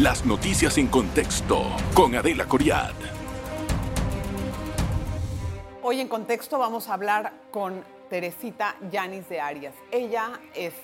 Las 0.00 0.26
noticias 0.26 0.76
en 0.76 0.88
contexto 0.88 1.64
con 1.94 2.14
Adela 2.14 2.44
Coriad. 2.44 2.92
Hoy 5.82 6.02
en 6.02 6.08
contexto 6.08 6.58
vamos 6.58 6.90
a 6.90 6.92
hablar 6.92 7.32
con 7.50 7.82
Teresita 8.10 8.76
Yanis 8.90 9.26
de 9.30 9.40
Arias. 9.40 9.72
Ella 9.90 10.38
es 10.54 10.74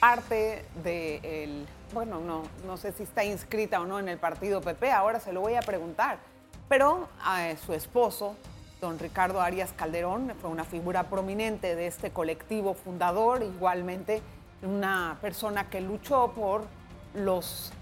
parte 0.00 0.64
del, 0.82 1.66
bueno, 1.92 2.20
no, 2.20 2.44
no 2.66 2.78
sé 2.78 2.92
si 2.92 3.02
está 3.02 3.22
inscrita 3.22 3.82
o 3.82 3.84
no 3.84 3.98
en 3.98 4.08
el 4.08 4.16
partido 4.16 4.62
PP, 4.62 4.90
ahora 4.90 5.20
se 5.20 5.34
lo 5.34 5.42
voy 5.42 5.56
a 5.56 5.60
preguntar, 5.60 6.16
pero 6.70 7.10
a 7.22 7.54
su 7.66 7.74
esposo, 7.74 8.34
don 8.80 8.98
Ricardo 8.98 9.42
Arias 9.42 9.74
Calderón, 9.76 10.32
fue 10.40 10.48
una 10.48 10.64
figura 10.64 11.10
prominente 11.10 11.76
de 11.76 11.86
este 11.86 12.12
colectivo 12.12 12.72
fundador, 12.72 13.42
igualmente 13.42 14.22
una 14.62 15.18
persona 15.20 15.68
que 15.68 15.82
luchó 15.82 16.32
por 16.34 16.64
los 17.12 17.74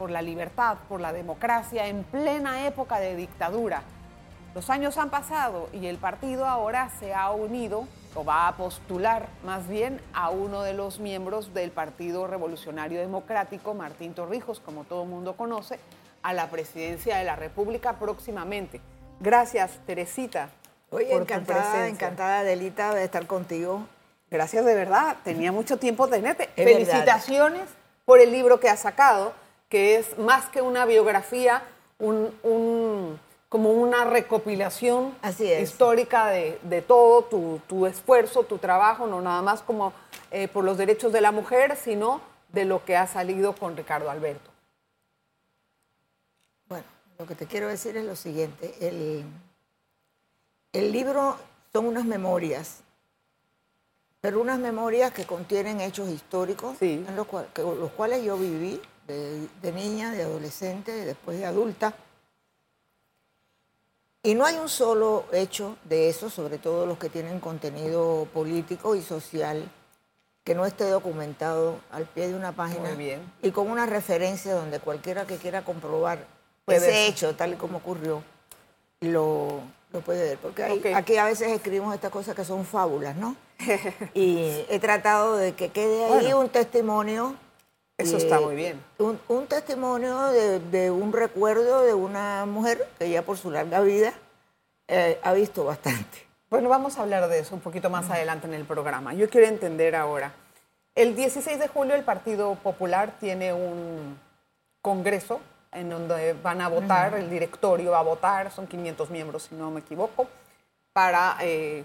por 0.00 0.10
la 0.10 0.22
libertad, 0.22 0.78
por 0.88 0.98
la 0.98 1.12
democracia 1.12 1.86
en 1.86 2.04
plena 2.04 2.66
época 2.66 2.98
de 3.00 3.16
dictadura. 3.16 3.82
Los 4.54 4.70
años 4.70 4.96
han 4.96 5.10
pasado 5.10 5.68
y 5.74 5.84
el 5.88 5.98
partido 5.98 6.46
ahora 6.46 6.90
se 6.98 7.12
ha 7.12 7.30
unido 7.32 7.86
o 8.14 8.24
va 8.24 8.48
a 8.48 8.56
postular 8.56 9.28
más 9.44 9.68
bien 9.68 10.00
a 10.14 10.30
uno 10.30 10.62
de 10.62 10.72
los 10.72 11.00
miembros 11.00 11.52
del 11.52 11.70
Partido 11.70 12.26
Revolucionario 12.26 12.98
Democrático, 12.98 13.74
Martín 13.74 14.14
Torrijos, 14.14 14.58
como 14.58 14.84
todo 14.84 15.02
el 15.02 15.10
mundo 15.10 15.36
conoce, 15.36 15.78
a 16.22 16.32
la 16.32 16.48
presidencia 16.48 17.18
de 17.18 17.24
la 17.24 17.36
República 17.36 17.98
próximamente. 17.98 18.80
Gracias, 19.20 19.80
Teresita. 19.84 20.48
Oye, 20.88 21.14
encantada, 21.14 21.88
encantada, 21.88 22.42
Delita, 22.42 22.94
de 22.94 23.04
estar 23.04 23.26
contigo. 23.26 23.86
Gracias 24.30 24.64
de 24.64 24.74
verdad, 24.74 25.18
tenía 25.24 25.52
mucho 25.52 25.76
tiempo 25.76 26.06
de 26.06 26.16
tenerte. 26.16 26.48
Felicitaciones 26.56 27.68
por 28.06 28.18
el 28.18 28.32
libro 28.32 28.60
que 28.60 28.70
has 28.70 28.80
sacado, 28.80 29.34
que 29.70 29.96
es 29.96 30.18
más 30.18 30.46
que 30.50 30.60
una 30.60 30.84
biografía, 30.84 31.62
un 31.98 33.18
como 33.50 33.72
una 33.72 34.04
recopilación 34.04 35.12
histórica 35.60 36.28
de, 36.28 36.84
todo 36.86 37.58
tu, 37.66 37.86
esfuerzo, 37.86 38.44
tu 38.44 38.58
trabajo, 38.58 39.08
no 39.08 39.20
nada 39.20 39.42
más 39.42 39.60
como 39.60 39.92
eh, 40.30 40.46
por 40.46 40.62
los 40.62 40.78
derechos 40.78 41.12
de 41.12 41.20
la 41.20 41.32
mujer, 41.32 41.76
sino 41.76 42.20
de 42.52 42.64
lo 42.64 42.84
que 42.84 42.96
ha 42.96 43.08
salido 43.08 43.56
con 43.56 43.76
Ricardo 43.76 44.08
Alberto. 44.08 44.48
Bueno, 46.68 46.84
lo 47.18 47.26
que 47.26 47.34
te 47.34 47.46
quiero 47.46 47.66
decir 47.66 47.96
es 47.96 48.04
lo 48.04 48.14
siguiente. 48.14 48.72
El, 48.80 49.24
el 50.72 50.92
libro 50.92 51.36
son 51.72 51.86
unas 51.86 52.04
memorias, 52.04 52.82
pero 54.20 54.40
unas 54.40 54.60
memorias 54.60 55.12
que 55.12 55.26
contienen 55.26 55.80
hechos 55.80 56.08
históricos, 56.08 56.80
en 56.82 57.04
los, 57.16 57.26
los, 57.56 57.90
cuales 57.96 58.22
yo 58.22 58.36
viví 58.36 58.80
de, 59.10 59.48
de 59.62 59.72
niña, 59.72 60.10
de 60.12 60.22
adolescente, 60.22 60.92
después 61.04 61.38
de 61.38 61.46
adulta. 61.46 61.94
Y 64.22 64.34
no 64.34 64.44
hay 64.44 64.56
un 64.56 64.68
solo 64.68 65.24
hecho 65.32 65.78
de 65.84 66.10
eso, 66.10 66.28
sobre 66.28 66.58
todo 66.58 66.84
los 66.84 66.98
que 66.98 67.08
tienen 67.08 67.40
contenido 67.40 68.28
político 68.34 68.94
y 68.94 69.02
social, 69.02 69.70
que 70.44 70.54
no 70.54 70.66
esté 70.66 70.84
documentado 70.84 71.80
al 71.90 72.04
pie 72.04 72.28
de 72.28 72.34
una 72.34 72.52
página 72.52 72.90
y 73.42 73.50
con 73.50 73.70
una 73.70 73.86
referencia 73.86 74.54
donde 74.54 74.78
cualquiera 74.78 75.26
que 75.26 75.36
quiera 75.36 75.64
comprobar 75.64 76.26
ese 76.66 77.06
hecho, 77.06 77.34
tal 77.34 77.54
y 77.54 77.56
como 77.56 77.78
ocurrió, 77.78 78.22
lo, 79.00 79.60
puede 80.04 80.30
ver. 80.30 80.38
Porque 80.38 80.94
aquí 80.94 81.16
a 81.16 81.24
veces 81.24 81.48
escribimos 81.52 81.94
estas 81.94 82.10
cosas 82.10 82.34
que 82.34 82.44
son 82.44 82.64
fábulas, 82.64 83.16
¿no? 83.16 83.36
y 84.14 84.64
he 84.68 84.78
tratado 84.80 85.36
de 85.36 85.54
que 85.54 85.70
quede 85.70 86.04
ahí 86.06 86.32
un 86.32 86.48
testimonio 86.48 87.36
eso 88.00 88.16
está 88.16 88.40
muy 88.40 88.54
bien. 88.54 88.82
Un, 88.98 89.46
testimonio 89.46 90.28
de, 90.28 90.90
un 90.90 91.12
recuerdo 91.12 91.82
de 91.82 91.94
una 91.94 92.46
mujer 92.46 92.88
que 92.98 93.10
ya 93.10 93.22
por 93.22 93.38
su 93.38 93.50
larga 93.50 93.80
vida 93.80 94.12
eh, 94.88 95.18
ha 95.22 95.32
visto 95.32 95.64
bastante. 95.64 96.26
Bueno, 96.50 96.68
vamos 96.68 96.98
a 96.98 97.02
hablar 97.02 97.28
de 97.28 97.38
eso 97.38 97.54
un 97.54 97.60
poquito 97.60 97.90
más 97.90 98.10
adelante 98.10 98.46
en 98.46 98.54
el 98.54 98.64
programa. 98.64 99.14
Yo 99.14 99.30
quiero 99.30 99.46
entender 99.46 99.94
ahora. 99.94 100.32
El 100.94 101.14
16 101.14 101.58
de 101.58 101.68
julio 101.68 101.94
el 101.94 102.02
Partido 102.02 102.56
Popular 102.56 103.14
tiene 103.20 103.52
un 103.52 104.18
congreso 104.82 105.40
en 105.72 105.88
donde 105.88 106.32
van 106.34 106.60
a 106.60 106.68
votar, 106.68 107.14
el 107.14 107.30
directorio 107.30 107.92
va 107.92 108.00
a 108.00 108.02
votar, 108.02 108.50
son 108.50 108.66
500 108.66 109.10
miembros 109.10 109.44
si 109.44 109.54
no 109.54 109.70
me 109.70 109.80
equivoco, 109.80 110.26
para 110.92 111.36
eh, 111.40 111.84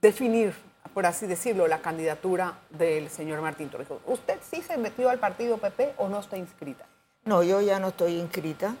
definir 0.00 0.54
por 0.92 1.06
así 1.06 1.26
decirlo, 1.26 1.66
la 1.66 1.80
candidatura 1.80 2.58
del 2.70 3.10
señor 3.10 3.40
Martín 3.40 3.68
Torrijos. 3.68 4.00
¿Usted 4.06 4.38
sí 4.48 4.62
se 4.62 4.76
metió 4.76 5.08
al 5.08 5.18
partido 5.18 5.58
PP 5.58 5.94
o 5.98 6.08
no 6.08 6.20
está 6.20 6.36
inscrita? 6.36 6.84
No, 7.24 7.42
yo 7.42 7.60
ya 7.60 7.78
no 7.78 7.88
estoy 7.88 8.18
inscrita. 8.18 8.76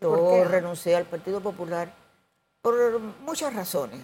Yo 0.00 0.44
renuncié 0.44 0.94
al 0.94 1.06
Partido 1.06 1.40
Popular 1.40 1.90
por 2.60 3.00
muchas 3.22 3.54
razones. 3.54 4.00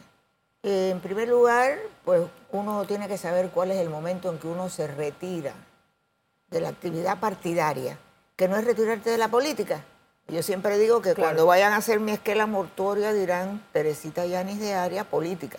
En 0.63 1.01
primer 1.01 1.29
lugar, 1.29 1.79
pues 2.05 2.23
uno 2.53 2.85
tiene 2.87 3.09
que 3.09 3.19
saber 3.19 3.51
cuál 3.51 3.73
es 3.73 3.79
el 3.79 3.91
momento 3.91 4.31
en 4.31 4.39
que 4.39 4.47
uno 4.47 4.71
se 4.71 4.87
retira 4.87 5.53
de 6.49 6.61
la 6.61 6.71
actividad 6.71 7.19
partidaria, 7.21 7.99
que 8.37 8.49
no 8.49 8.57
es 8.57 8.65
retirarte 8.65 9.11
de 9.11 9.19
la 9.19 9.29
política. 9.29 9.85
Yo 10.29 10.43
siempre 10.43 10.79
digo 10.79 11.03
que 11.03 11.15
cuando 11.15 11.45
vayan 11.45 11.73
a 11.73 11.77
hacer 11.77 12.01
mi 12.01 12.13
esquela 12.13 12.47
mortuoria 12.47 13.13
dirán 13.13 13.63
Teresita 13.73 14.25
Yanis 14.25 14.61
de 14.61 14.75
área 14.75 15.05
política 15.05 15.59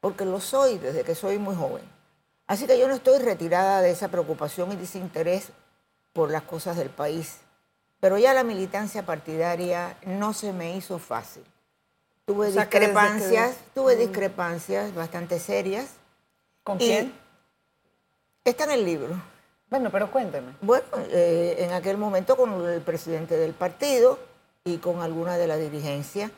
porque 0.00 0.24
lo 0.24 0.40
soy 0.40 0.78
desde 0.78 1.04
que 1.04 1.14
soy 1.14 1.38
muy 1.38 1.54
joven. 1.54 1.82
Así 2.46 2.66
que 2.66 2.78
yo 2.78 2.88
no 2.88 2.94
estoy 2.94 3.18
retirada 3.18 3.82
de 3.82 3.90
esa 3.90 4.08
preocupación 4.08 4.72
y 4.72 4.76
desinterés 4.76 5.50
por 6.12 6.30
las 6.30 6.42
cosas 6.42 6.76
del 6.76 6.90
país. 6.90 7.38
Pero 8.00 8.16
ya 8.16 8.32
la 8.32 8.44
militancia 8.44 9.04
partidaria 9.04 9.96
no 10.06 10.32
se 10.32 10.52
me 10.52 10.76
hizo 10.76 10.98
fácil. 10.98 11.44
Tuve 12.24 12.50
discrepancias, 12.52 13.56
tuve 13.74 13.96
discrepancias 13.96 14.94
bastante 14.94 15.38
serias. 15.40 15.88
¿Con 16.62 16.78
quién? 16.78 17.12
Está 18.44 18.64
en 18.64 18.70
el 18.72 18.84
libro. 18.84 19.20
Bueno, 19.70 19.90
pero 19.90 20.10
cuénteme. 20.10 20.52
Bueno, 20.60 20.84
eh, 21.10 21.56
en 21.58 21.72
aquel 21.72 21.96
momento 21.98 22.36
con 22.36 22.66
el 22.66 22.80
presidente 22.80 23.36
del 23.36 23.52
partido 23.52 24.18
y 24.64 24.78
con 24.78 25.00
alguna 25.02 25.36
de 25.36 25.46
la 25.46 25.56
dirigencia. 25.56 26.30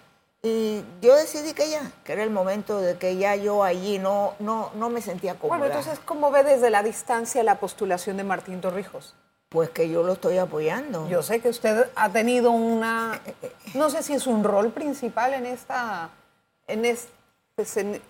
Y 0.43 0.83
yo 1.03 1.15
decidí 1.17 1.53
que 1.53 1.69
ya, 1.69 1.93
que 2.03 2.13
era 2.13 2.23
el 2.23 2.31
momento 2.31 2.81
de 2.81 2.97
que 2.97 3.17
ya 3.17 3.37
yo 3.37 3.63
allí 3.63 3.99
no, 3.99 4.35
no, 4.39 4.71
no 4.75 4.89
me 4.89 5.03
sentía 5.03 5.35
cómoda. 5.35 5.59
Bueno, 5.59 5.75
entonces, 5.75 6.01
¿cómo 6.03 6.31
ve 6.31 6.45
desde 6.45 6.71
la 6.71 6.83
distancia 6.83 7.43
la 7.43 7.61
postulación 7.61 8.17
de 8.17 8.25
Martín 8.25 8.61
Torrijos? 8.63 9.15
Pues 9.51 9.69
que 9.69 9.91
yo 9.91 10.03
lo 10.03 10.15
estoy 10.15 10.39
apoyando. 10.39 11.07
Yo 11.09 11.23
sé 11.23 11.41
que 11.41 11.51
usted 11.51 11.91
ha 11.95 12.09
tenido 12.09 12.53
una, 12.53 13.21
no 13.75 13.91
sé 13.91 14.03
si 14.03 14.15
es 14.15 14.27
un 14.27 14.43
rol 14.43 14.71
principal 14.71 15.35
en 15.35 15.45
esta, 15.45 16.09
en, 16.69 16.83
pues, 17.55 17.77
en, 17.77 18.01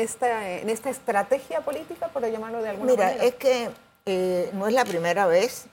esta, 0.00 0.50
en 0.50 0.70
esta 0.70 0.90
estrategia 0.90 1.60
política, 1.60 2.08
por 2.08 2.26
llamarlo 2.26 2.62
de 2.62 2.70
alguna 2.70 2.94
manera. 2.94 3.12
Mira, 3.12 3.24
es 3.24 3.34
que 3.36 3.70
eh, 4.06 4.50
no 4.54 4.66
es 4.66 4.74
la 4.74 4.84
primera 4.84 5.26
vez 5.26 5.66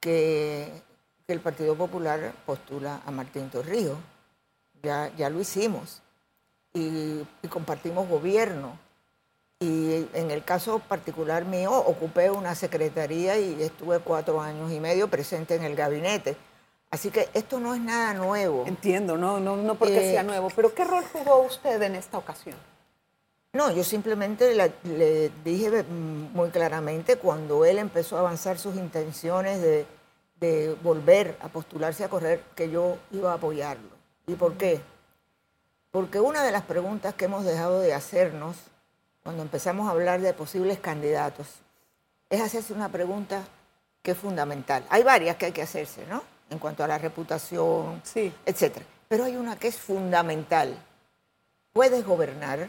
que, 0.00 0.72
que 1.24 1.32
el 1.32 1.40
Partido 1.40 1.76
Popular 1.76 2.32
postula 2.46 3.00
a 3.06 3.10
Martín 3.12 3.48
Torrijos 3.50 3.98
ya, 4.86 5.30
lo 5.30 5.40
hicimos 5.40 6.02
y, 6.72 7.24
compartimos 7.48 8.08
gobierno. 8.08 8.78
Y 9.58 10.06
en 10.12 10.30
el 10.30 10.44
caso 10.44 10.80
particular 10.80 11.44
mío, 11.44 11.72
ocupé 11.72 12.30
una 12.30 12.54
secretaría 12.54 13.38
y 13.38 13.62
estuve 13.62 14.00
cuatro 14.00 14.40
años 14.40 14.70
y 14.70 14.80
medio 14.80 15.08
presente 15.08 15.54
en 15.54 15.64
el 15.64 15.74
gabinete. 15.74 16.36
Así 16.90 17.10
que 17.10 17.28
esto 17.34 17.58
no 17.58 17.74
es 17.74 17.80
nada 17.80 18.14
nuevo. 18.14 18.64
Entiendo, 18.66 19.16
no, 19.16 19.40
no, 19.40 19.56
no 19.56 19.74
porque 19.74 20.00
sea 20.00 20.20
eh, 20.20 20.24
nuevo. 20.24 20.50
Pero 20.54 20.74
¿qué 20.74 20.84
rol 20.84 21.04
jugó 21.12 21.42
usted 21.42 21.80
en 21.82 21.94
esta 21.94 22.18
ocasión? 22.18 22.56
No, 23.56 23.72
yo 23.72 23.82
simplemente 23.82 24.54
le, 24.54 25.30
dije 25.42 25.82
muy 25.82 26.50
claramente 26.50 27.16
cuando 27.16 27.64
él 27.64 27.78
empezó 27.78 28.16
a 28.16 28.20
avanzar 28.20 28.58
sus 28.58 28.76
intenciones 28.76 29.62
de, 29.62 29.86
de 30.40 30.76
volver 30.82 31.38
a 31.40 31.48
postularse 31.48 32.04
a 32.04 32.10
correr 32.10 32.42
que 32.54 32.70
yo 32.70 32.98
iba 33.12 33.32
a 33.32 33.36
apoyarlo. 33.36 33.95
¿Y 34.26 34.34
por 34.34 34.56
qué? 34.56 34.80
Porque 35.90 36.20
una 36.20 36.42
de 36.42 36.52
las 36.52 36.62
preguntas 36.62 37.14
que 37.14 37.26
hemos 37.26 37.44
dejado 37.44 37.80
de 37.80 37.94
hacernos 37.94 38.56
cuando 39.22 39.42
empezamos 39.42 39.88
a 39.88 39.92
hablar 39.92 40.20
de 40.20 40.34
posibles 40.34 40.78
candidatos 40.78 41.46
es 42.28 42.40
hacerse 42.40 42.72
una 42.72 42.88
pregunta 42.88 43.44
que 44.02 44.12
es 44.12 44.18
fundamental. 44.18 44.84
Hay 44.88 45.02
varias 45.02 45.36
que 45.36 45.46
hay 45.46 45.52
que 45.52 45.62
hacerse, 45.62 46.06
¿no? 46.06 46.22
En 46.50 46.58
cuanto 46.58 46.84
a 46.84 46.88
la 46.88 46.98
reputación, 46.98 48.00
sí. 48.04 48.32
etc. 48.44 48.78
Pero 49.08 49.24
hay 49.24 49.36
una 49.36 49.56
que 49.56 49.68
es 49.68 49.78
fundamental. 49.78 50.76
¿Puedes 51.72 52.04
gobernar? 52.04 52.68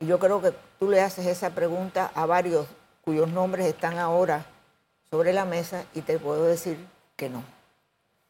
Y 0.00 0.06
yo 0.06 0.18
creo 0.18 0.40
que 0.42 0.52
tú 0.78 0.90
le 0.90 1.00
haces 1.00 1.26
esa 1.26 1.50
pregunta 1.50 2.10
a 2.14 2.26
varios 2.26 2.66
cuyos 3.04 3.30
nombres 3.30 3.66
están 3.66 3.98
ahora 3.98 4.44
sobre 5.10 5.32
la 5.32 5.44
mesa 5.44 5.84
y 5.94 6.02
te 6.02 6.18
puedo 6.18 6.44
decir 6.44 6.78
que 7.16 7.28
no, 7.28 7.42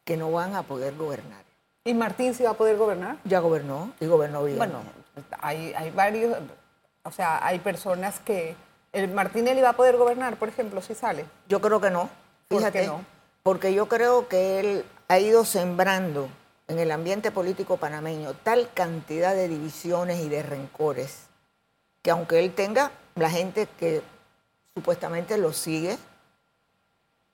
que 0.03 0.17
no 0.17 0.31
van 0.31 0.55
a 0.55 0.63
poder 0.63 0.95
gobernar. 0.95 1.43
¿Y 1.85 1.93
Martín 1.93 2.33
sí 2.33 2.43
va 2.43 2.51
a 2.51 2.53
poder 2.53 2.77
gobernar? 2.77 3.17
Ya 3.25 3.39
gobernó 3.39 3.93
y 3.99 4.05
gobernó 4.05 4.43
bien. 4.43 4.57
Bueno, 4.57 4.81
hay, 5.39 5.73
hay 5.73 5.91
varios, 5.91 6.37
o 7.03 7.11
sea, 7.11 7.45
hay 7.45 7.59
personas 7.59 8.19
que... 8.19 8.55
¿El 8.93 9.09
Martín 9.09 9.47
él 9.47 9.63
va 9.63 9.69
a 9.69 9.73
poder 9.73 9.97
gobernar, 9.97 10.37
por 10.37 10.49
ejemplo, 10.49 10.81
si 10.81 10.93
sale? 10.93 11.25
Yo 11.49 11.59
creo 11.59 11.81
que 11.81 11.89
no. 11.89 12.09
Fíjate. 12.47 12.71
¿Por 12.71 12.71
qué 12.71 12.87
no? 12.87 13.13
porque 13.43 13.73
yo 13.73 13.87
creo 13.87 14.29
que 14.29 14.59
él 14.59 14.85
ha 15.09 15.19
ido 15.19 15.43
sembrando 15.43 16.29
en 16.69 16.79
el 16.79 16.91
ambiente 16.91 17.29
político 17.29 17.75
panameño 17.75 18.33
tal 18.33 18.69
cantidad 18.73 19.35
de 19.35 19.49
divisiones 19.49 20.21
y 20.21 20.29
de 20.29 20.41
rencores 20.41 21.27
que 22.01 22.09
aunque 22.09 22.39
él 22.39 22.53
tenga 22.53 22.91
la 23.15 23.29
gente 23.29 23.67
que 23.77 24.01
supuestamente 24.73 25.37
lo 25.37 25.53
sigue, 25.53 25.97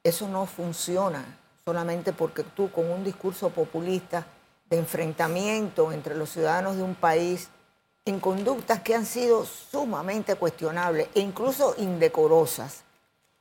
eso 0.03 0.27
no 0.27 0.45
funciona 0.45 1.23
solamente 1.63 2.11
porque 2.11 2.43
tú 2.43 2.71
con 2.71 2.89
un 2.89 3.03
discurso 3.03 3.49
populista 3.49 4.25
de 4.69 4.77
enfrentamiento 4.77 5.91
entre 5.91 6.15
los 6.15 6.29
ciudadanos 6.31 6.75
de 6.77 6.83
un 6.83 6.95
país 6.95 7.49
en 8.05 8.19
conductas 8.19 8.81
que 8.81 8.95
han 8.95 9.05
sido 9.05 9.45
sumamente 9.45 10.35
cuestionables 10.35 11.07
e 11.15 11.19
incluso 11.19 11.75
indecorosas, 11.77 12.81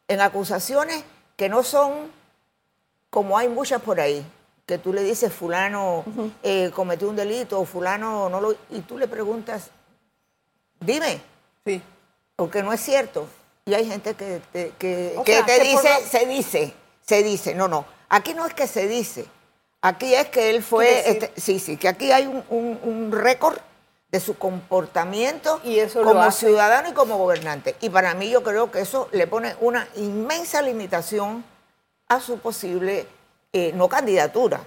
en 0.09 0.21
acusaciones 0.21 1.05
que 1.37 1.49
no 1.49 1.63
son 1.63 2.11
como 3.11 3.39
hay 3.39 3.49
muchas 3.49 3.81
por 3.81 4.01
ahí, 4.01 4.25
que 4.67 4.77
tú 4.79 4.93
le 4.93 5.03
dices 5.03 5.33
fulano 5.33 6.05
eh, 6.43 6.71
cometió 6.75 7.09
un 7.09 7.17
delito 7.17 7.59
o 7.61 7.65
fulano 7.65 8.29
no 8.29 8.41
lo... 8.41 8.53
y 8.71 8.81
tú 8.81 8.99
le 8.99 9.09
preguntas, 9.09 9.71
dime, 10.81 11.21
Sí. 11.65 11.83
porque 12.37 12.63
no 12.63 12.73
es 12.73 12.81
cierto. 12.81 13.27
Y 13.67 13.75
hay 13.75 13.87
gente 13.87 14.15
que, 14.15 14.41
te- 14.53 14.73
que, 14.79 15.19
que 15.25 15.35
sea, 15.35 15.45
te 15.47 15.61
dice, 15.61 15.91
lo- 16.01 16.07
se 16.07 16.27
dice, 16.27 16.75
se 17.05 17.23
dice. 17.23 17.55
No, 17.55 17.69
no. 17.69 17.85
Aquí 18.09 18.33
no 18.33 18.47
es 18.47 18.55
que 18.55 18.67
se 18.67 18.89
dice. 18.89 19.27
Aquí 19.81 20.15
es 20.15 20.29
que 20.29 20.51
él 20.51 20.63
fue, 20.63 21.09
este, 21.09 21.33
sí, 21.41 21.59
sí, 21.61 21.77
que 21.77 21.89
aquí 21.89 22.11
hay 22.11 22.27
un, 22.27 22.43
un- 22.51 22.81
un 22.83 23.13
récord 23.13 23.57
de 24.11 24.21
su 24.21 24.37
comportamiento 24.39 25.61
Y 25.65 25.79
eso 25.79 26.03
lo 26.03 26.09
como 26.13 26.31
ciudadano 26.33 26.89
y 26.89 26.93
como 26.93 27.19
gobernante. 27.19 27.77
Y 27.81 27.91
para 27.91 28.15
mí 28.15 28.31
yo 28.31 28.43
creo 28.43 28.71
que 28.71 28.81
eso 28.81 29.09
le 29.13 29.27
pone 29.27 29.55
una 29.61 29.87
inmensa 29.97 30.63
limitación 30.63 31.45
a 32.09 32.21
su 32.21 32.39
posible, 32.39 33.07
eh, 33.53 33.73
no 33.75 33.89
candidatura, 33.89 34.61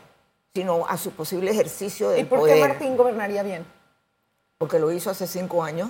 sino 0.54 0.86
a 0.88 0.96
su 0.98 1.12
posible 1.12 1.52
ejercicio 1.52 2.10
del 2.12 2.22
¿Y 2.22 2.24
por 2.26 2.40
poder 2.40 2.56
qué 2.56 2.68
Martín 2.68 2.96
gobernaría 2.98 3.44
bien? 3.44 3.66
porque 4.60 4.78
lo 4.78 4.92
hizo 4.92 5.10
hace 5.10 5.26
cinco 5.26 5.64
años. 5.64 5.90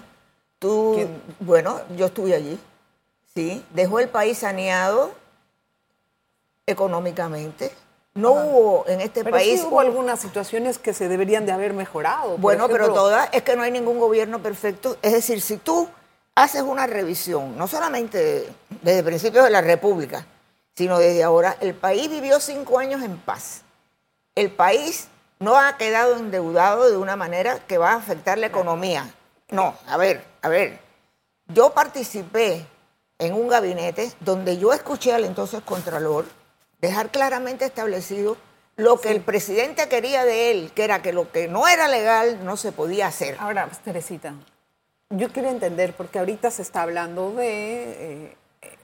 Tú, 0.57 1.05
bueno, 1.41 1.81
yo 1.97 2.05
estuve 2.05 2.33
allí, 2.35 2.57
sí, 3.35 3.65
dejó 3.71 3.99
el 3.99 4.07
país 4.07 4.37
saneado 4.37 5.11
económicamente. 6.65 7.71
No 8.13 8.33
hubo 8.33 8.85
en 8.87 8.99
este 8.99 9.23
Pero 9.23 9.37
país. 9.37 9.61
sí 9.61 9.67
hubo 9.67 9.79
algunas 9.79 10.19
situaciones 10.19 10.77
que 10.77 10.93
se 10.93 11.07
deberían 11.07 11.45
de 11.45 11.53
haber 11.53 11.73
mejorado. 11.73 12.37
Bueno, 12.37 12.67
pero 12.67 12.93
todas, 12.93 13.29
es 13.31 13.43
que 13.43 13.55
no 13.55 13.63
hay 13.63 13.71
ningún 13.71 13.99
gobierno 13.99 14.39
perfecto. 14.39 14.97
Es 15.01 15.13
decir, 15.13 15.41
si 15.41 15.57
tú 15.57 15.87
haces 16.35 16.61
una 16.61 16.87
revisión, 16.87 17.57
no 17.57 17.67
solamente 17.67 18.49
desde 18.81 19.03
principios 19.03 19.45
de 19.45 19.51
la 19.51 19.61
República, 19.61 20.25
sino 20.75 20.99
desde 20.99 21.23
ahora, 21.23 21.55
el 21.61 21.73
país 21.73 22.09
vivió 22.09 22.39
cinco 22.41 22.79
años 22.79 23.01
en 23.01 23.17
paz. 23.17 23.61
El 24.35 24.51
país 24.51 25.07
no 25.39 25.57
ha 25.57 25.77
quedado 25.77 26.17
endeudado 26.17 26.89
de 26.89 26.97
una 26.97 27.15
manera 27.15 27.59
que 27.59 27.77
va 27.77 27.91
a 27.91 27.95
afectar 27.95 28.37
la 28.37 28.47
economía. 28.47 29.09
No, 29.49 29.73
a 29.87 29.95
ver, 29.97 30.23
a 30.41 30.49
ver. 30.49 30.79
Yo 31.47 31.71
participé 31.71 32.65
en 33.19 33.33
un 33.33 33.47
gabinete 33.47 34.11
donde 34.19 34.57
yo 34.57 34.73
escuché 34.73 35.13
al 35.13 35.25
entonces 35.25 35.61
Contralor 35.61 36.25
dejar 36.81 37.09
claramente 37.11 37.65
establecido 37.65 38.37
lo 38.75 38.99
que 38.99 39.11
el 39.11 39.21
presidente 39.21 39.87
quería 39.89 40.25
de 40.25 40.51
él, 40.51 40.71
que 40.73 40.83
era 40.83 41.01
que 41.01 41.13
lo 41.13 41.31
que 41.31 41.47
no 41.47 41.67
era 41.67 41.87
legal 41.87 42.43
no 42.43 42.57
se 42.57 42.71
podía 42.71 43.07
hacer. 43.07 43.37
Ahora, 43.39 43.67
pues, 43.67 43.79
Teresita, 43.79 44.33
yo 45.09 45.29
quiero 45.31 45.49
entender, 45.49 45.93
porque 45.95 46.19
ahorita 46.19 46.49
se 46.49 46.61
está 46.63 46.81
hablando 46.81 47.33
de 47.33 48.23
eh, 48.31 48.37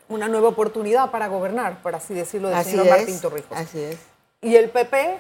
una 0.10 0.28
nueva 0.28 0.50
oportunidad 0.50 1.10
para 1.10 1.28
gobernar, 1.28 1.82
por 1.82 1.96
así 1.96 2.14
decirlo, 2.14 2.50
del 2.50 2.58
Así 2.60 2.72
señor 2.72 2.88
es, 2.88 2.92
Martín 2.92 3.20
Torrijos. 3.22 3.58
así 3.58 3.80
es. 3.82 3.98
¿Y 4.42 4.56
el 4.56 4.70
PP 4.70 5.18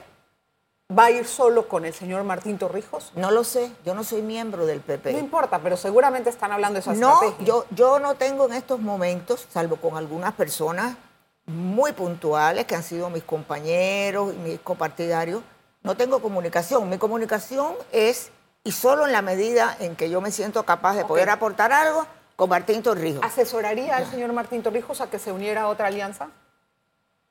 va 0.97 1.05
a 1.05 1.11
ir 1.11 1.25
solo 1.25 1.67
con 1.67 1.85
el 1.85 1.93
señor 1.93 2.23
Martín 2.23 2.59
Torrijos? 2.59 3.11
No 3.15 3.31
lo 3.31 3.43
sé, 3.43 3.71
yo 3.83 3.95
no 3.95 4.03
soy 4.03 4.21
miembro 4.21 4.65
del 4.67 4.81
PP. 4.81 5.13
No 5.13 5.19
importa, 5.19 5.59
pero 5.59 5.75
seguramente 5.77 6.29
están 6.29 6.51
hablando 6.51 6.75
de 6.75 6.81
esa 6.81 6.93
No, 6.93 7.13
estrategia. 7.13 7.45
yo, 7.45 7.65
yo 7.71 7.99
no 7.99 8.13
tengo 8.15 8.45
en 8.45 8.53
estos 8.53 8.79
momentos, 8.79 9.47
salvo 9.51 9.77
con 9.77 9.97
algunas 9.97 10.33
personas 10.35 10.97
muy 11.47 11.93
puntuales 11.93 12.65
que 12.65 12.75
han 12.75 12.83
sido 12.83 13.09
mis 13.09 13.23
compañeros 13.23 14.33
y 14.33 14.37
mis 14.37 14.59
copartidarios, 14.59 15.41
no 15.81 15.95
tengo 15.95 16.21
comunicación. 16.21 16.89
Mi 16.89 16.97
comunicación 16.97 17.73
es, 17.91 18.29
y 18.63 18.71
solo 18.73 19.05
en 19.05 19.13
la 19.13 19.21
medida 19.21 19.75
en 19.79 19.95
que 19.95 20.09
yo 20.09 20.21
me 20.21 20.31
siento 20.31 20.63
capaz 20.63 20.95
de 20.95 21.05
poder 21.05 21.29
aportar 21.29 21.71
algo, 21.71 22.05
con 22.35 22.49
Martín 22.49 22.83
Torrijos. 22.83 23.23
¿Asesoraría 23.23 23.97
al 23.97 24.09
señor 24.11 24.31
Martín 24.31 24.61
Torrijos 24.61 25.01
a 25.01 25.09
que 25.09 25.17
se 25.17 25.31
uniera 25.31 25.63
a 25.63 25.67
otra 25.69 25.87
alianza? 25.87 26.27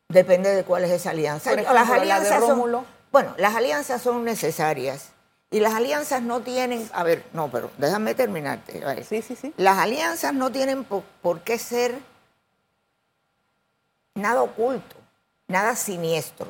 Depende 0.08 0.52
de 0.54 0.64
cuál 0.64 0.84
es 0.84 0.90
esa 0.90 1.10
alianza. 1.10 1.50
Por 1.50 1.60
las 1.62 1.66
ejemplo, 1.66 1.84
la 1.84 1.94
de 1.94 2.00
alianzas 2.00 2.40
son, 2.44 2.86
bueno, 3.12 3.34
las 3.36 3.54
alianzas 3.54 4.02
son 4.02 4.24
necesarias 4.24 5.10
y 5.50 5.60
las 5.60 5.74
alianzas 5.74 6.22
no 6.22 6.40
tienen, 6.40 6.88
a 6.92 7.02
ver, 7.04 7.24
no, 7.32 7.48
pero 7.50 7.70
déjame 7.78 8.14
terminarte. 8.14 8.82
Sí, 9.04 9.22
sí, 9.22 9.36
sí. 9.36 9.52
Las 9.56 9.78
alianzas 9.78 10.32
no 10.34 10.50
tienen 10.50 10.84
po- 10.84 11.04
por, 11.22 11.40
qué 11.40 11.58
ser 11.58 11.98
nada 14.16 14.42
oculto, 14.42 14.96
nada 15.46 15.76
siniestro. 15.76 16.48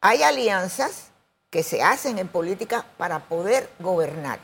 Hay 0.00 0.22
alianzas 0.22 1.08
que 1.50 1.62
se 1.62 1.82
hacen 1.82 2.18
en 2.18 2.28
política 2.28 2.84
para 2.98 3.20
poder 3.20 3.70
gobernar. 3.78 4.38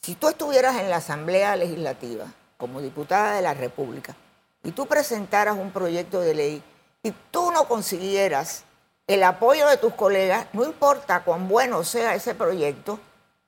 Si 0.00 0.14
tú 0.14 0.28
estuvieras 0.28 0.76
en 0.76 0.90
la 0.90 0.96
Asamblea 0.96 1.56
Legislativa 1.56 2.26
como 2.56 2.80
diputada 2.80 3.34
de 3.34 3.42
la 3.42 3.54
República 3.54 4.14
y 4.62 4.72
tú 4.72 4.86
presentaras 4.86 5.56
un 5.56 5.70
proyecto 5.72 6.20
de 6.20 6.34
ley 6.34 6.62
y 7.02 7.12
tú 7.30 7.50
no 7.52 7.66
consiguieras 7.68 8.64
el 9.06 9.24
apoyo 9.24 9.68
de 9.68 9.76
tus 9.76 9.94
colegas, 9.94 10.46
no 10.52 10.64
importa 10.64 11.22
cuán 11.24 11.48
bueno 11.48 11.84
sea 11.84 12.14
ese 12.14 12.34
proyecto, 12.34 12.98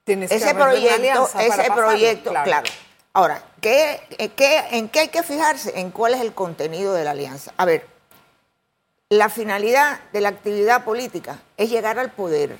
Tienes 0.04 0.30
ese 0.30 0.54
proyecto, 0.54 1.28
ese 1.38 1.48
pasarlo, 1.48 1.74
proyecto, 1.74 2.30
claro. 2.44 2.66
Ahora, 3.14 3.42
¿qué, 3.60 4.32
qué- 4.36 4.64
¿en 4.72 4.88
qué 4.88 5.00
hay 5.00 5.08
que 5.08 5.22
fijarse? 5.22 5.78
En 5.78 5.90
cuál 5.92 6.14
es 6.14 6.20
el 6.20 6.34
contenido 6.34 6.92
de 6.94 7.04
la 7.04 7.12
alianza. 7.12 7.52
A 7.56 7.64
ver, 7.64 7.86
la 9.10 9.28
finalidad 9.28 10.00
de 10.12 10.20
la 10.20 10.30
actividad 10.30 10.84
política 10.84 11.38
es 11.56 11.70
llegar 11.70 11.98
al 11.98 12.10
poder. 12.12 12.58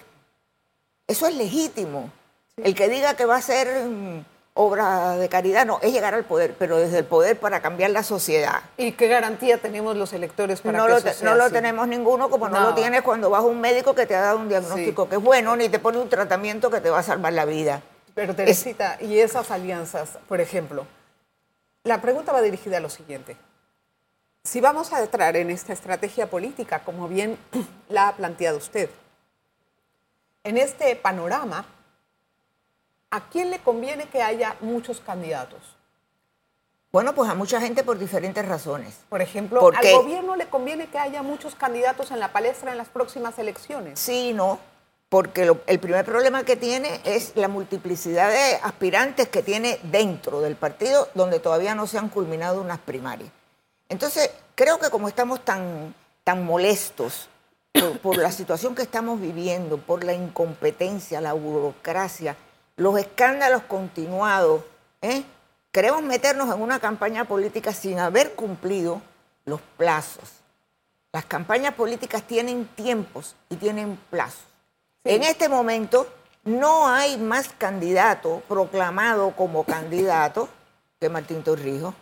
Eso 1.06 1.26
es 1.26 1.34
legítimo. 1.34 2.10
El 2.56 2.74
que 2.74 2.88
diga 2.88 3.14
que 3.14 3.24
va 3.26 3.36
a 3.36 3.42
ser 3.42 3.84
mm, 3.86 4.24
obra 4.54 5.16
de 5.16 5.28
caridad, 5.28 5.66
no, 5.66 5.80
es 5.82 5.92
llegar 5.92 6.14
al 6.14 6.24
poder, 6.24 6.54
pero 6.58 6.76
desde 6.78 6.98
el 6.98 7.04
poder 7.04 7.38
para 7.38 7.60
cambiar 7.60 7.90
la 7.90 8.02
sociedad. 8.04 8.62
¿Y 8.76 8.92
qué 8.92 9.08
garantía 9.08 9.58
tenemos 9.58 9.96
los 9.96 10.12
electores 10.12 10.60
para 10.60 10.78
No 10.78 10.84
que 10.86 10.90
lo, 10.92 10.98
eso 10.98 11.12
sea 11.12 11.28
no 11.30 11.34
lo 11.36 11.50
tenemos 11.50 11.88
ninguno, 11.88 12.30
como 12.30 12.48
no, 12.48 12.60
No. 12.60 12.68
lo 12.70 12.74
tienes 12.74 13.02
cuando 13.02 13.30
vas 13.30 13.42
a 13.42 13.46
un 13.46 13.60
médico 13.60 13.94
que 13.94 14.06
te 14.06 14.14
ha 14.14 14.20
dado 14.20 14.38
un 14.38 14.48
diagnóstico 14.48 15.04
Sí. 15.04 15.08
que 15.10 15.16
es 15.16 15.22
bueno, 15.22 15.56
ni 15.56 15.68
te 15.68 15.78
pone 15.80 15.98
un 15.98 16.08
tratamiento 16.08 16.70
que 16.70 16.80
te 16.80 16.90
va 16.90 17.00
a 17.00 17.02
salvar 17.02 17.32
la 17.32 17.44
vida. 17.44 17.82
Pero 18.14 18.34
Teresita, 18.36 18.96
y 19.00 19.18
esas 19.18 19.50
alianzas, 19.50 20.10
por 20.28 20.40
ejemplo, 20.40 20.86
la 21.82 22.00
pregunta 22.00 22.30
va 22.32 22.40
dirigida 22.40 22.76
a 22.76 22.80
lo 22.80 22.88
siguiente. 22.88 23.36
Si 24.46 24.60
vamos 24.60 24.92
a 24.92 25.00
entrar 25.02 25.36
en 25.38 25.48
esta 25.50 25.72
estrategia 25.72 26.28
política, 26.28 26.80
como 26.84 27.08
bien 27.08 27.38
la 27.88 28.08
ha 28.08 28.16
planteado 28.16 28.58
usted, 28.58 28.90
en 30.44 30.58
este 30.58 30.94
panorama, 30.96 31.64
¿a 33.10 33.28
quién 33.30 33.50
le 33.50 33.60
conviene 33.60 34.06
que 34.06 34.22
haya 34.22 34.56
muchos 34.60 35.00
candidatos? 35.00 35.60
Bueno, 36.92 37.14
pues 37.14 37.30
a 37.30 37.34
mucha 37.34 37.58
gente 37.58 37.82
por 37.82 37.98
diferentes 37.98 38.46
razones. 38.46 38.94
Por 39.08 39.22
ejemplo, 39.22 39.60
¿Por 39.60 39.74
al 39.76 39.82
qué? 39.82 39.92
gobierno 39.94 40.36
le 40.36 40.46
conviene 40.46 40.88
que 40.88 40.98
haya 40.98 41.22
muchos 41.22 41.54
candidatos 41.54 42.10
en 42.10 42.20
la 42.20 42.30
palestra 42.32 42.70
en 42.70 42.76
las 42.78 42.88
próximas 42.88 43.38
elecciones. 43.38 43.98
Sí 43.98 44.32
no, 44.34 44.60
porque 45.08 45.46
lo- 45.46 45.62
el 45.66 45.80
primer 45.80 46.04
problema 46.04 46.44
que 46.44 46.54
tiene 46.56 47.00
es 47.04 47.32
la 47.34 47.48
multiplicidad 47.48 48.28
de 48.30 48.56
aspirantes 48.62 49.26
que 49.28 49.42
tiene 49.42 49.80
dentro 49.84 50.42
del 50.42 50.54
partido, 50.54 51.08
donde 51.14 51.40
todavía 51.40 51.74
no 51.74 51.86
se 51.86 51.96
han 51.98 52.10
culminado 52.10 52.60
unas 52.60 52.78
primarias. 52.78 53.32
Entonces, 53.94 54.28
creo 54.56 54.80
que 54.80 54.90
como 54.90 55.06
estamos 55.06 55.44
tan, 55.44 55.94
tan 56.24 56.44
molestos 56.44 57.28
por, 57.72 57.96
por 58.00 58.16
la 58.18 58.32
situación 58.32 58.74
que 58.74 58.82
estamos 58.82 59.20
viviendo, 59.20 59.78
por 59.78 60.02
la 60.02 60.12
incompetencia, 60.12 61.20
la 61.20 61.32
burocracia, 61.32 62.36
los 62.74 62.98
escándalos 62.98 63.62
continuados, 63.62 64.62
¿eh? 65.00 65.22
queremos 65.70 66.02
meternos 66.02 66.52
en 66.52 66.60
una 66.60 66.80
campaña 66.80 67.24
política 67.24 67.72
sin 67.72 68.00
haber 68.00 68.34
cumplido 68.34 69.00
los 69.44 69.60
plazos. 69.76 70.28
Las 71.12 71.24
campañas 71.26 71.74
políticas 71.74 72.24
tienen 72.24 72.66
tiempos 72.74 73.36
y 73.48 73.54
tienen 73.54 73.96
plazos. 74.10 74.42
En 75.04 75.22
este 75.22 75.48
momento 75.48 76.12
no 76.42 76.88
hay 76.88 77.16
más 77.16 77.48
candidato 77.56 78.42
proclamado 78.48 79.36
como 79.36 79.62
candidato 79.62 80.48
que 80.98 81.08
Martín 81.08 81.44
Torrijos. 81.44 81.94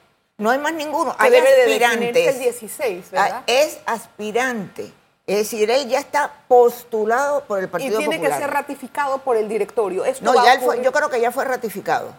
No 0.42 0.50
hay 0.50 0.58
más 0.58 0.72
ninguno. 0.74 1.16
Que 1.16 1.24
Hay 1.24 1.30
debe 1.30 1.48
de 1.50 1.56
definirse 1.66 1.84
aspirantes. 1.86 2.26
el 2.34 2.38
16, 2.40 3.10
¿verdad? 3.12 3.30
Ah, 3.32 3.42
Es 3.46 3.78
aspirante. 3.86 4.92
Es 5.26 5.36
decir, 5.38 5.70
él 5.70 5.88
ya 5.88 6.00
está 6.00 6.32
postulado 6.48 7.44
por 7.44 7.58
el 7.60 7.66
y 7.66 7.68
Partido 7.68 7.98
tiene 7.98 8.16
Popular. 8.16 8.38
que 8.38 8.44
ser 8.44 8.52
ratificado 8.52 9.18
por 9.18 9.36
el 9.36 9.48
directorio. 9.48 10.04
Esto 10.04 10.24
No, 10.24 10.44
ya 10.44 10.54
él 10.54 10.60
fue- 10.60 10.82
yo 10.82 10.90
creo 10.92 11.08
que 11.08 11.20
ya 11.20 11.30
fue 11.30 11.44
ratificado. 11.44 12.12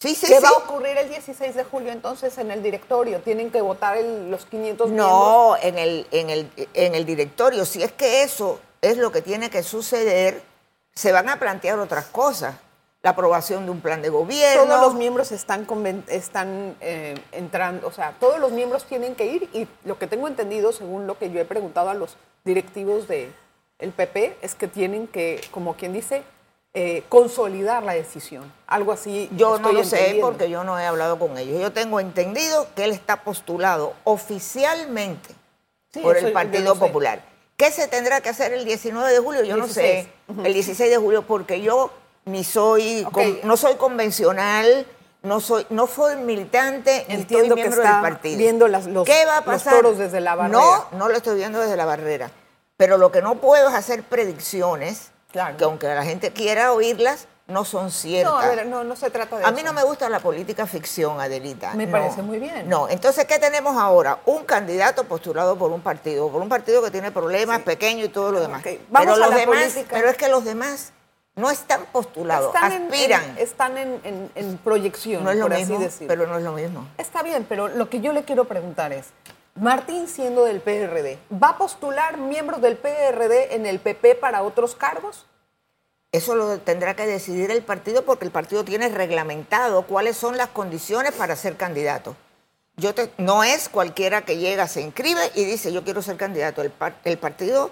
Sí, 0.00 0.14
sí, 0.14 0.26
¿Qué 0.26 0.38
sí. 0.38 0.42
va 0.42 0.48
a 0.48 0.52
ocurrir 0.52 0.96
el 0.96 1.08
16 1.10 1.54
de 1.54 1.62
julio 1.62 1.92
entonces 1.92 2.36
en 2.38 2.50
el 2.50 2.62
directorio? 2.62 3.20
¿Tienen 3.20 3.50
que 3.50 3.60
votar 3.60 3.96
el- 3.98 4.30
los 4.30 4.46
500 4.46 4.88
miembros? 4.88 5.10
No, 5.12 5.56
en 5.62 5.78
el, 5.78 6.06
en, 6.10 6.30
el, 6.30 6.50
en 6.74 6.94
el 6.94 7.04
directorio. 7.06 7.64
Si 7.66 7.82
es 7.82 7.92
que 7.92 8.22
eso 8.24 8.58
es 8.80 8.96
lo 8.96 9.12
que 9.12 9.22
tiene 9.22 9.48
que 9.50 9.62
suceder, 9.62 10.42
se 10.94 11.12
van 11.12 11.28
a 11.28 11.38
plantear 11.38 11.78
otras 11.78 12.06
cosas. 12.06 12.56
La 13.02 13.10
aprobación 13.10 13.64
de 13.64 13.70
un 13.72 13.80
plan 13.80 14.00
de 14.00 14.10
gobierno. 14.10 14.64
Todos 14.64 14.80
los 14.80 14.94
miembros 14.94 15.32
están, 15.32 15.66
están 16.08 16.76
eh, 16.80 17.14
entrando, 17.32 17.88
o 17.88 17.92
sea, 17.92 18.14
todos 18.20 18.38
los 18.38 18.52
miembros 18.52 18.84
tienen 18.84 19.14
que 19.14 19.26
ir 19.26 19.48
y 19.52 19.66
lo 19.84 19.98
que 19.98 20.06
tengo 20.06 20.28
entendido, 20.28 20.72
según 20.72 21.06
lo 21.06 21.18
que 21.18 21.30
yo 21.30 21.40
he 21.40 21.44
preguntado 21.44 21.90
a 21.90 21.94
los 21.94 22.16
directivos 22.44 23.08
del 23.08 23.32
el 23.80 23.90
PP, 23.90 24.36
es 24.42 24.54
que 24.54 24.68
tienen 24.68 25.08
que, 25.08 25.40
como 25.50 25.74
quien 25.74 25.92
dice, 25.92 26.22
eh, 26.74 27.02
consolidar 27.08 27.82
la 27.82 27.92
decisión. 27.92 28.50
Algo 28.66 28.92
así. 28.92 29.28
Yo 29.36 29.58
no 29.58 29.72
lo 29.72 29.84
sé 29.84 30.18
porque 30.20 30.48
yo 30.48 30.64
no 30.64 30.78
he 30.78 30.86
hablado 30.86 31.18
con 31.18 31.36
ellos. 31.36 31.60
Yo 31.60 31.72
tengo 31.72 32.00
entendido 32.00 32.68
que 32.74 32.84
él 32.84 32.92
está 32.92 33.24
postulado 33.24 33.94
oficialmente 34.04 35.34
Sí, 35.92 36.00
por 36.00 36.16
el 36.16 36.32
Partido 36.32 36.74
sé. 36.74 36.80
Popular. 36.80 37.22
¿Qué 37.56 37.70
se 37.70 37.86
tendrá 37.88 38.22
que 38.22 38.30
hacer 38.30 38.52
el 38.54 38.64
19 38.64 39.12
de 39.12 39.18
julio? 39.18 39.42
Yo 39.42 39.56
16. 39.56 40.08
no 40.28 40.34
sé. 40.36 40.46
El 40.46 40.54
16 40.54 40.90
de 40.90 40.96
julio 40.96 41.22
porque 41.26 41.60
yo 41.60 41.90
ni 42.24 42.44
soy 42.44 43.06
con- 43.10 43.40
no 43.44 43.56
soy 43.56 43.74
convencional, 43.76 44.86
no 45.22 45.40
soy 45.40 45.66
no 45.70 45.86
soy 45.86 46.16
militante 46.16 47.04
ni 47.08 47.14
Entiendo 47.14 47.54
estoy 47.54 47.62
que 47.62 47.68
está 47.68 47.92
del 47.94 48.00
partido. 48.02 48.38
viendo 48.38 48.68
las- 48.68 48.86
los- 48.86 49.04
¿Qué 49.06 49.24
va 49.26 49.34
a 49.34 49.40
los 49.40 49.44
pasar? 49.46 49.74
toros 49.74 49.98
desde 49.98 50.20
la 50.20 50.34
barrera. 50.34 50.58
No, 50.58 50.84
no 50.92 51.08
lo 51.08 51.16
estoy 51.16 51.36
viendo 51.36 51.60
desde 51.60 51.76
la 51.76 51.84
barrera. 51.84 52.30
Pero 52.76 52.96
lo 52.98 53.12
que 53.12 53.22
no 53.22 53.36
puedo 53.36 53.68
es 53.68 53.74
hacer 53.74 54.02
predicciones 54.02 55.10
Claro. 55.30 55.56
que 55.56 55.64
aunque 55.64 55.86
la 55.88 56.04
gente 56.04 56.32
quiera 56.32 56.72
oírlas, 56.72 57.26
no 57.46 57.64
son 57.64 57.90
ciertas. 57.90 58.32
No, 58.32 58.38
a 58.38 58.46
ver, 58.48 58.66
no, 58.66 58.82
no 58.84 58.96
se 58.96 59.10
trata 59.10 59.36
de 59.36 59.44
A 59.44 59.46
eso. 59.48 59.54
mí 59.56 59.62
no 59.62 59.72
me 59.72 59.82
gusta 59.82 60.08
la 60.08 60.20
política 60.20 60.66
ficción, 60.66 61.20
Adelita. 61.20 61.74
Me 61.74 61.86
No. 61.86 61.92
parece 61.92 62.22
muy 62.22 62.38
bien. 62.38 62.68
No, 62.68 62.88
entonces, 62.88 63.24
¿qué 63.26 63.38
tenemos 63.38 63.76
ahora? 63.76 64.18
Un 64.26 64.44
candidato 64.44 65.04
postulado 65.04 65.56
por 65.56 65.70
un 65.70 65.80
partido, 65.80 66.28
por 66.30 66.40
un 66.40 66.48
partido 66.48 66.82
que 66.82 66.90
tiene 66.90 67.10
problemas 67.10 67.60
pequeños 67.62 68.06
y 68.06 68.08
todo 68.08 68.32
lo 68.32 68.40
demás. 68.40 68.62
Vamos 68.64 68.80
Pero 68.90 69.12
a 69.14 69.16
los 69.18 69.30
la 69.30 69.36
demás, 69.36 69.58
política. 69.72 69.88
pero 69.96 70.08
es 70.08 70.16
que 70.16 70.28
los 70.28 70.44
demás 70.44 70.92
no 71.34 71.50
están 71.50 71.86
postulados, 71.92 72.54
Están 72.54 72.72
en- 72.72 72.82
aspiran. 72.92 73.24
en- 73.24 73.38
están 73.38 73.78
en, 73.78 74.30
en- 74.34 74.58
proyección, 74.58 75.24
no 75.24 75.30
es 75.30 75.36
lo 75.38 75.46
por 75.48 75.56
mismo, 75.56 75.74
así 75.76 75.84
decirlo. 75.84 76.08
pero 76.08 76.26
no 76.26 76.36
es 76.38 76.44
lo 76.44 76.52
mismo. 76.52 76.86
Está 76.98 77.22
bien, 77.22 77.46
pero 77.48 77.68
lo 77.68 77.88
que 77.88 78.00
yo 78.00 78.12
le 78.12 78.24
quiero 78.24 78.44
preguntar 78.44 78.92
es, 78.92 79.06
Martín 79.54 80.08
siendo 80.08 80.44
del 80.44 80.60
PRD, 80.60 81.18
¿va 81.42 81.50
a 81.50 81.58
postular 81.58 82.16
miembros 82.18 82.60
del 82.60 82.76
PRD 82.76 83.54
en 83.54 83.66
el 83.66 83.80
PP 83.80 84.14
para 84.16 84.42
otros 84.42 84.74
cargos? 84.74 85.26
Eso 86.10 86.34
lo 86.34 86.58
tendrá 86.58 86.94
que 86.94 87.06
decidir 87.06 87.50
el 87.50 87.62
partido 87.62 88.04
porque 88.04 88.26
el 88.26 88.30
partido 88.30 88.64
tiene 88.64 88.88
reglamentado 88.90 89.82
cuáles 89.86 90.16
son 90.18 90.36
las 90.36 90.48
condiciones 90.48 91.12
para 91.12 91.36
ser 91.36 91.56
candidato. 91.56 92.14
Yo 92.76 92.94
te- 92.94 93.10
no 93.18 93.44
es 93.44 93.68
cualquiera 93.70 94.22
que 94.22 94.36
llega, 94.36 94.68
se 94.68 94.82
inscribe 94.82 95.20
y 95.34 95.44
dice 95.44 95.72
yo 95.72 95.84
quiero 95.84 96.02
ser 96.02 96.16
candidato. 96.18 96.60
El, 96.62 96.70
par- 96.70 96.96
el 97.04 97.16
partido, 97.18 97.70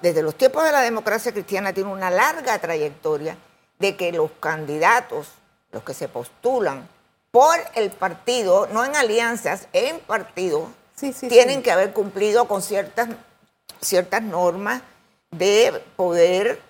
desde 0.00 0.22
los 0.22 0.36
tiempos 0.36 0.64
de 0.64 0.72
la 0.72 0.80
democracia 0.80 1.32
cristiana, 1.32 1.72
tiene 1.72 1.90
una 1.90 2.10
larga 2.10 2.58
trayectoria 2.58 3.36
de 3.78 3.96
que 3.96 4.12
los 4.12 4.30
candidatos, 4.38 5.28
los 5.72 5.82
que 5.82 5.92
se 5.92 6.08
postulan 6.08 6.88
por 7.32 7.56
el 7.74 7.90
partido, 7.90 8.68
no 8.68 8.84
en 8.84 8.94
alianzas, 8.94 9.66
en 9.72 9.98
partido, 10.00 10.68
Sí, 10.94 11.12
sí, 11.12 11.28
tienen 11.28 11.56
sí. 11.56 11.62
que 11.62 11.72
haber 11.72 11.92
cumplido 11.92 12.46
con 12.46 12.62
ciertas, 12.62 13.08
ciertas 13.80 14.22
normas 14.22 14.82
de 15.32 15.82
poder 15.96 16.60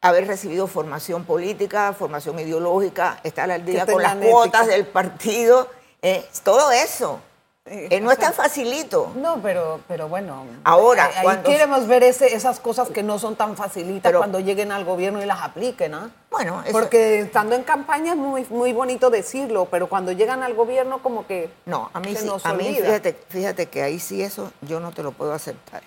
haber 0.00 0.26
recibido 0.26 0.66
formación 0.66 1.24
política, 1.24 1.92
formación 1.92 2.40
ideológica, 2.40 3.20
estar 3.22 3.48
al 3.50 3.64
día 3.64 3.86
con 3.86 4.02
las 4.02 4.16
cuotas 4.16 4.66
del 4.66 4.86
partido, 4.86 5.68
eh, 6.02 6.26
todo 6.42 6.72
eso. 6.72 7.20
Eh, 7.66 7.88
Eh, 7.90 8.00
no 8.00 8.10
es 8.10 8.18
tan 8.18 8.32
facilito. 8.32 9.12
No, 9.16 9.40
pero, 9.42 9.80
pero 9.86 10.08
bueno. 10.08 10.46
Ahora, 10.64 11.04
ahí- 11.14 11.22
cuando- 11.22 11.48
queremos 11.50 11.86
ver 11.86 12.02
ese- 12.02 12.34
esas 12.34 12.58
cosas 12.58 12.88
que 12.88 13.02
no 13.02 13.18
son 13.18 13.36
tan 13.36 13.54
facilitas 13.54 14.02
Pero- 14.10 14.18
cuando 14.18 14.40
lleguen 14.40 14.72
al 14.72 14.84
gobierno 14.86 15.22
y 15.22 15.26
las 15.26 15.42
apliquen, 15.42 15.92
¿ah? 15.94 16.10
Bueno, 16.30 16.62
eso- 16.62 16.72
Porque 16.72 17.20
estando 17.20 17.54
en 17.54 17.62
campaña 17.62 18.12
es 18.12 18.16
muy, 18.18 18.46
muy 18.48 18.72
bonito 18.72 19.10
decirlo, 19.10 19.66
pero 19.70 19.88
cuando 19.88 20.10
llegan 20.12 20.42
al 20.42 20.54
gobierno 20.54 21.02
como 21.02 21.26
que 21.26 21.50
No, 21.66 21.90
a 21.92 22.00
mí 22.00 22.14
se 22.14 22.22
sí, 22.22 22.26
nos 22.26 22.46
a 22.46 22.54
mí 22.54 22.74
fíjate, 22.74 23.12
fíjate 23.28 23.66
que 23.66 23.82
ahí 23.82 24.00
sí 24.00 24.22
eso 24.22 24.50
yo 24.62 24.80
no 24.80 24.92
te 24.92 25.02
lo 25.02 25.12
puedo 25.12 25.32
aceptar. 25.34 25.82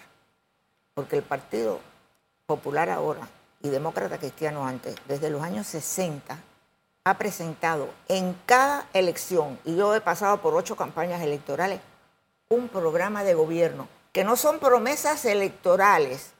Porque 0.93 1.15
el 1.17 1.23
Partido 1.23 1.79
Popular 2.45 2.91
ahora 2.91 3.27
y 3.63 3.69
Demócrata 3.69 4.19
Cristiano 4.19 4.67
antes, 4.67 4.95
desde 5.07 5.31
los 5.31 5.41
años 5.41 5.65
60, 5.65 6.37
ha 7.05 7.17
presentado 7.17 7.89
en 8.07 8.33
cada 8.45 8.87
elección, 8.93 9.59
y 9.65 9.75
yo 9.75 9.93
he 9.93 10.01
pasado 10.01 10.41
por 10.41 10.55
ocho 10.55 10.75
campañas 10.75 11.21
electorales, 11.21 11.81
un 12.49 12.69
programa 12.69 13.23
de 13.23 13.33
gobierno, 13.33 13.87
que 14.13 14.23
no 14.23 14.37
son 14.37 14.59
promesas 14.59 15.25
electorales, 15.25 16.31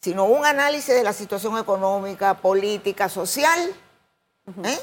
sino 0.00 0.24
un 0.24 0.44
análisis 0.44 0.94
de 0.94 1.04
la 1.04 1.12
situación 1.12 1.58
económica, 1.58 2.34
política, 2.34 3.08
social, 3.08 3.72
¿eh? 4.64 4.78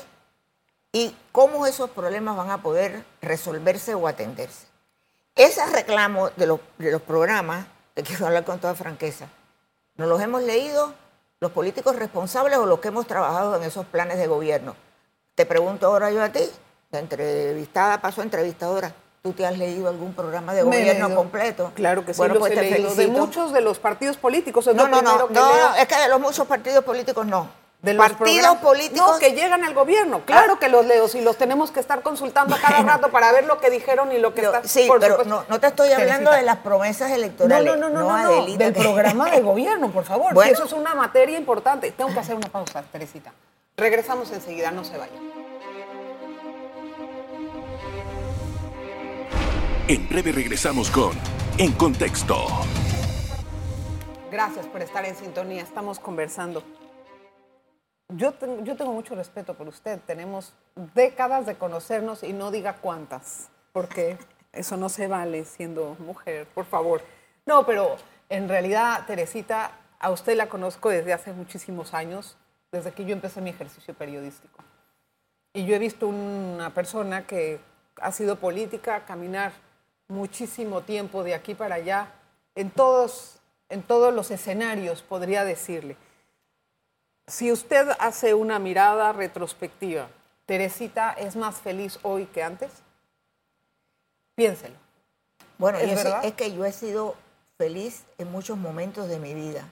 y 0.94 1.16
cómo 1.32 1.66
esos 1.66 1.90
problemas 1.90 2.38
van 2.38 2.52
a 2.52 2.62
poder 2.62 3.04
resolverse 3.22 3.94
o 3.94 4.08
atenderse. 4.08 4.68
Esos 5.36 5.70
reclamos 5.74 6.32
de 6.38 6.48
los, 6.48 6.60
de 6.78 6.92
los 6.92 7.02
programas, 7.02 7.66
te 7.94 8.04
quiero 8.04 8.28
hablar 8.28 8.46
con 8.46 8.60
toda 8.60 8.76
franqueza, 8.76 9.28
¿nos 9.98 10.08
los 10.08 10.22
hemos 10.22 10.44
leído 10.44 10.94
los 11.42 11.52
políticos 11.52 11.98
responsables 11.98 12.58
o 12.58 12.66
los 12.66 12.80
que 12.80 12.88
hemos 12.88 13.06
trabajado 13.06 13.58
en 13.58 13.64
esos 13.64 13.86
planes 13.86 14.18
de 14.18 14.28
gobierno? 14.28 14.76
Te 15.36 15.46
pregunto 15.46 15.88
ahora 15.88 16.12
yo 16.12 16.24
a 16.24 16.30
ti, 16.30 16.40
de 16.92 17.00
entrevistada 17.00 18.00
paso 18.00 18.22
a 18.22 18.24
entrevistadora, 18.24 18.94
¿tú 19.22 19.34
te 19.34 19.46
has 19.46 19.58
leído 19.58 19.90
algún 19.90 20.14
programa 20.14 20.54
de 20.54 20.64
gobierno 20.64 21.14
completo? 21.14 21.72
Claro 21.76 22.06
que 22.06 22.14
sí, 22.14 22.18
Bueno, 22.18 22.36
los 22.36 22.40
pues 22.42 22.54
he 22.54 22.56
te 22.56 22.62
leído. 22.72 22.96
De 22.96 23.08
muchos 23.08 23.52
de 23.52 23.60
los 23.62 23.78
partidos 23.80 24.16
políticos. 24.16 24.66
Es 24.68 24.76
No, 24.76 24.88
no, 24.88 25.02
no, 25.02 25.18
no, 25.18 25.28
no, 25.30 25.76
es 25.76 25.88
que 25.88 25.96
de 25.98 26.08
los 26.08 26.22
muchos 26.22 26.48
partidos 26.48 26.86
políticos 26.86 27.26
no. 27.26 27.50
De 27.82 27.94
los 27.94 28.14
partidos 28.14 28.56
políticos 28.58 29.12
No, 29.12 29.20
que 29.20 29.34
llegan 29.34 29.64
al 29.66 29.74
gobierno. 29.74 30.22
Claro 30.26 30.58
que 30.58 30.70
los 30.70 30.86
leo. 30.86 31.08
Si 31.10 31.20
los 31.22 31.38
tenemos 31.38 31.70
que 31.70 31.82
estar 31.82 32.02
consultando 32.02 32.56
a 32.56 32.58
cada 32.60 32.82
rato 32.82 33.12
para 33.12 33.32
ver 33.34 33.46
lo 33.46 33.60
que 33.60 33.70
dijeron 33.70 34.12
y 34.14 34.18
lo 34.18 34.34
que 34.34 34.42
está. 34.42 34.64
sí, 34.64 34.86
por 34.88 35.00
pero 35.02 35.24
no, 35.26 35.44
no 35.50 35.60
te 35.60 35.68
estoy 35.68 35.92
hablando 35.92 36.32
de 36.32 36.42
las 36.44 36.58
promesas 36.60 37.12
electorales. 37.12 37.66
no, 37.66 37.76
no, 37.76 37.90
no, 37.90 38.00
no, 38.04 38.10
no, 38.10 38.16
Adelita, 38.16 38.64
del 38.64 38.74
que- 38.74 38.80
programa 38.80 39.30
de 39.30 39.42
gobierno, 39.42 39.90
por 39.92 40.06
favor. 40.06 40.34
Bueno. 40.34 40.52
Eso 40.54 40.64
es 40.64 40.72
una 40.72 40.96
materia 40.96 41.38
importante. 41.38 41.92
Tengo 41.92 42.12
que 42.14 42.20
hacer 42.20 42.36
una 42.36 42.48
pausa, 42.48 42.82
Teresita. 42.92 43.34
Regresamos 43.78 44.32
enseguida, 44.32 44.72
no 44.72 44.84
se 44.84 44.98
vayan. 44.98 45.20
En 49.88 50.10
breve 50.10 50.32
regresamos 50.32 50.90
con 50.90 51.12
En 51.58 51.72
Contexto. 51.74 52.36
Gracias 54.32 54.66
por 54.68 54.82
estar 54.82 55.06
en 55.06 55.16
sintonía. 55.16 55.62
Estamos 55.62 56.00
conversando. 56.00 56.64
Yo, 58.10 58.34
tengo- 58.34 58.64
yo 58.64 58.76
tengo 58.76 58.94
mucho 58.94 59.16
respeto 59.16 59.54
por 59.56 59.68
usted. 59.68 60.00
Tenemos 60.08 60.54
décadas 60.94 61.46
de 61.46 61.56
conocernos 61.56 62.24
y 62.24 62.34
no 62.34 62.52
diga 62.52 62.78
cuántas, 62.78 63.50
porque 63.74 64.18
eso 64.54 64.78
no 64.78 64.90
se 64.90 65.08
vale 65.08 65.44
siendo 65.46 65.96
mujer, 66.00 66.48
por 66.54 66.66
favor. 66.66 67.02
No, 67.46 67.66
pero 67.66 67.98
en 68.30 68.48
realidad, 68.50 69.06
Teresita, 69.06 69.72
a 70.00 70.10
usted 70.12 70.36
la 70.36 70.48
conozco 70.48 70.90
desde 70.90 71.14
hace 71.14 71.34
muchísimos 71.34 71.94
años, 71.94 72.38
desde 72.72 72.92
que 72.92 73.06
yo 73.06 73.14
empecé 73.14 73.42
mi 73.42 73.52
ejercicio 73.52 73.94
periodístico. 73.94 74.64
Y 75.54 75.66
yo 75.66 75.76
he 75.76 75.80
visto 75.80 76.08
una 76.08 76.74
persona 76.74 77.26
que 77.26 77.60
ha 78.02 78.12
sido 78.12 78.38
política, 78.38 79.06
caminar 79.06 79.54
muchísimo 80.08 80.82
tiempo 80.82 81.24
de 81.24 81.34
aquí 81.34 81.56
para 81.56 81.76
allá, 81.76 82.12
en 82.56 82.70
todos, 82.70 83.40
en 83.70 83.82
todos 83.84 84.14
los 84.14 84.32
escenarios, 84.32 85.02
podría 85.02 85.46
decirle. 85.46 85.98
Si 87.28 87.52
usted 87.52 87.88
hace 88.00 88.34
una 88.34 88.60
mirada 88.60 89.14
retrospectiva, 89.14 90.10
¿Teresita 90.46 91.14
es 91.14 91.36
más 91.36 91.56
feliz 91.56 91.98
hoy 92.04 92.28
que 92.28 92.44
antes? 92.44 92.72
Piénselo. 94.36 94.76
Bueno, 95.58 95.80
¿Es 95.80 96.04
yo 96.04 96.36
que 96.36 96.54
yo 96.54 96.66
he 96.66 96.72
sido 96.72 97.16
feliz 97.58 98.04
en 98.18 98.32
muchos 98.32 98.58
momentos 98.58 99.08
de 99.08 99.20
mi 99.20 99.34
vida. 99.34 99.68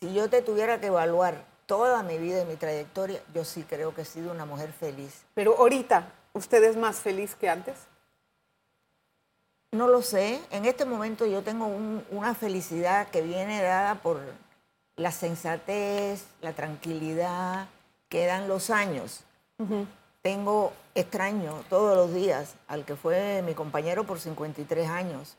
Si 0.00 0.12
yo 0.12 0.28
te 0.28 0.42
tuviera 0.42 0.78
que 0.80 0.86
evaluar 0.88 1.44
toda 1.72 2.02
mi 2.02 2.18
vida 2.18 2.42
y 2.42 2.44
mi 2.44 2.56
trayectoria, 2.56 3.22
yo 3.34 3.46
sí 3.46 3.62
creo 3.62 3.94
que 3.94 4.02
he 4.02 4.04
sido 4.04 4.30
una 4.30 4.44
mujer 4.44 4.74
feliz. 4.74 5.22
Pero 5.32 5.56
ahorita, 5.56 6.06
¿usted 6.34 6.62
es 6.64 6.76
más 6.76 6.96
feliz 7.00 7.34
que 7.34 7.48
antes? 7.48 7.76
No 9.70 9.88
lo 9.88 10.02
sé. 10.02 10.38
En 10.50 10.66
este 10.66 10.84
momento 10.84 11.24
yo 11.24 11.40
tengo 11.42 11.64
un- 11.64 12.04
una 12.10 12.34
felicidad 12.34 13.08
que 13.08 13.22
viene 13.22 13.62
dada 13.62 13.94
por 14.02 14.20
la 14.96 15.12
sensatez, 15.12 16.26
la 16.42 16.52
tranquilidad 16.52 17.68
que 18.10 18.26
dan 18.26 18.48
los 18.48 18.68
años. 18.68 19.20
Tengo 20.20 20.74
extraño 20.94 21.64
todos 21.70 21.96
los 21.96 22.12
días 22.12 22.54
al 22.68 22.84
que 22.84 22.96
fue 22.96 23.40
mi 23.40 23.54
compañero 23.54 24.04
por 24.04 24.20
53 24.20 24.90
años, 24.90 25.36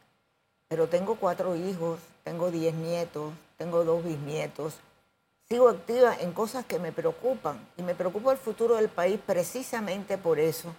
pero 0.68 0.88
tengo 0.88 1.14
cuatro 1.16 1.56
hijos, 1.56 2.00
tengo 2.24 2.50
10 2.50 2.74
nietos, 2.74 3.32
tengo 3.60 3.84
dos 3.84 4.04
bisnietos. 4.04 4.80
Sigo 5.54 5.70
activa 5.70 6.18
en 6.20 6.32
cosas 6.32 6.66
que 6.66 6.80
me 6.80 6.92
preocupan 6.92 7.64
y 7.78 7.84
me 7.84 7.94
preocupa 7.94 8.32
el 8.32 8.40
futuro 8.40 8.76
del 8.76 8.90
país 8.90 9.20
precisamente 9.24 10.18
por 10.18 10.40
eso, 10.40 10.74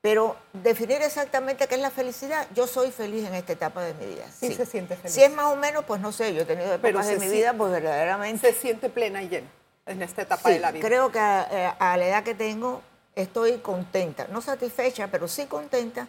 Pero 0.00 0.34
definir 0.52 1.00
exactamente 1.02 1.68
qué 1.68 1.76
es 1.76 1.80
la 1.80 1.92
felicidad, 1.92 2.48
yo 2.52 2.66
soy 2.66 2.90
feliz 2.90 3.24
en 3.28 3.36
esta 3.36 3.52
etapa 3.52 3.80
de 3.84 3.94
mi 3.94 4.06
vida. 4.06 4.28
Sí, 4.28 4.52
se 4.52 4.66
siente 4.66 4.96
feliz. 4.96 5.14
Si 5.14 5.22
es 5.22 5.32
más 5.32 5.52
o 5.52 5.54
menos, 5.54 5.84
pues 5.84 6.00
no 6.00 6.10
sé, 6.10 6.34
yo 6.34 6.42
he 6.42 6.44
tenido 6.44 6.74
épocas 6.74 7.06
de 7.06 7.16
mi 7.20 7.28
vida, 7.28 7.54
pues 7.54 7.70
verdaderamente... 7.70 8.52
Se 8.52 8.58
siente 8.58 8.88
plena 8.88 9.22
y 9.22 9.28
llena 9.28 9.46
en 9.86 10.02
esta 10.02 10.22
etapa 10.22 10.50
de 10.50 10.58
la 10.58 10.72
vida. 10.72 10.84
creo 10.84 11.12
que 11.12 11.20
a, 11.20 11.76
a, 11.78 11.96
la 11.96 12.08
edad 12.08 12.24
que 12.24 12.34
tengo 12.34 12.82
estoy 13.14 13.58
contenta, 13.58 14.26
no 14.32 14.40
satisfecha, 14.40 15.06
pero 15.12 15.28
sí 15.28 15.46
contenta 15.46 16.08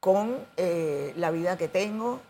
con 0.00 0.44
eh, 0.56 1.12
la 1.16 1.30
vida 1.30 1.56
que 1.56 1.68
tengo, 1.68 2.20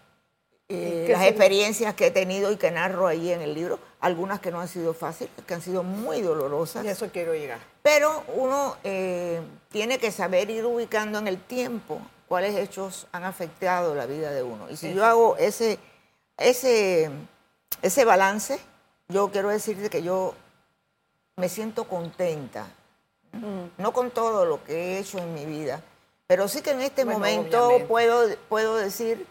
eh, 0.68 1.08
las 1.10 1.22
experiencias 1.22 1.94
que 1.94 2.08
he 2.08 2.10
tenido 2.10 2.52
y 2.52 2.58
que 2.58 2.70
narro 2.70 3.06
ahí 3.06 3.32
en 3.32 3.40
el 3.40 3.54
libro, 3.54 3.78
algunas 4.00 4.40
que 4.40 4.50
no 4.50 4.60
han 4.60 4.68
sido 4.68 4.94
fáciles, 4.94 5.32
que 5.46 5.54
han 5.54 5.62
sido 5.62 5.82
muy 5.82 6.20
dolorosas. 6.20 6.84
Y 6.84 6.88
eso 6.88 7.08
quiero 7.12 7.34
llegar. 7.34 7.58
Pero 7.82 8.24
uno 8.34 8.76
eh, 8.84 9.40
tiene 9.70 9.98
que 9.98 10.10
saber 10.12 10.50
ir 10.50 10.64
ubicando 10.64 11.18
en 11.18 11.28
el 11.28 11.40
tiempo 11.40 12.00
cuáles 12.28 12.56
hechos 12.56 13.06
han 13.12 13.24
afectado 13.24 13.94
la 13.94 14.06
vida 14.06 14.30
de 14.30 14.42
uno. 14.42 14.68
Y 14.70 14.76
si 14.76 14.92
yo 14.92 15.04
hago 15.04 15.36
ese, 15.38 15.78
ese, 16.36 17.10
ese 17.82 18.04
balance, 18.04 18.58
yo 19.08 19.30
quiero 19.30 19.48
decirte 19.48 19.90
que 19.90 20.02
yo 20.02 20.34
me 21.36 21.48
siento 21.48 21.84
contenta, 21.84 22.66
mm. 23.32 23.82
no 23.82 23.92
con 23.92 24.10
todo 24.10 24.44
lo 24.44 24.64
que 24.64 24.74
he 24.74 24.98
hecho 24.98 25.18
en 25.18 25.34
mi 25.34 25.44
vida, 25.44 25.82
pero 26.26 26.48
sí 26.48 26.60
que 26.60 26.70
en 26.70 26.80
este 26.80 27.04
momento 27.04 27.70
puedo, 27.86 28.26
puedo 28.48 28.76
decir 28.76 29.26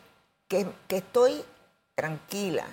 que, 0.48 0.66
estoy 0.90 1.44
tranquila. 1.96 2.66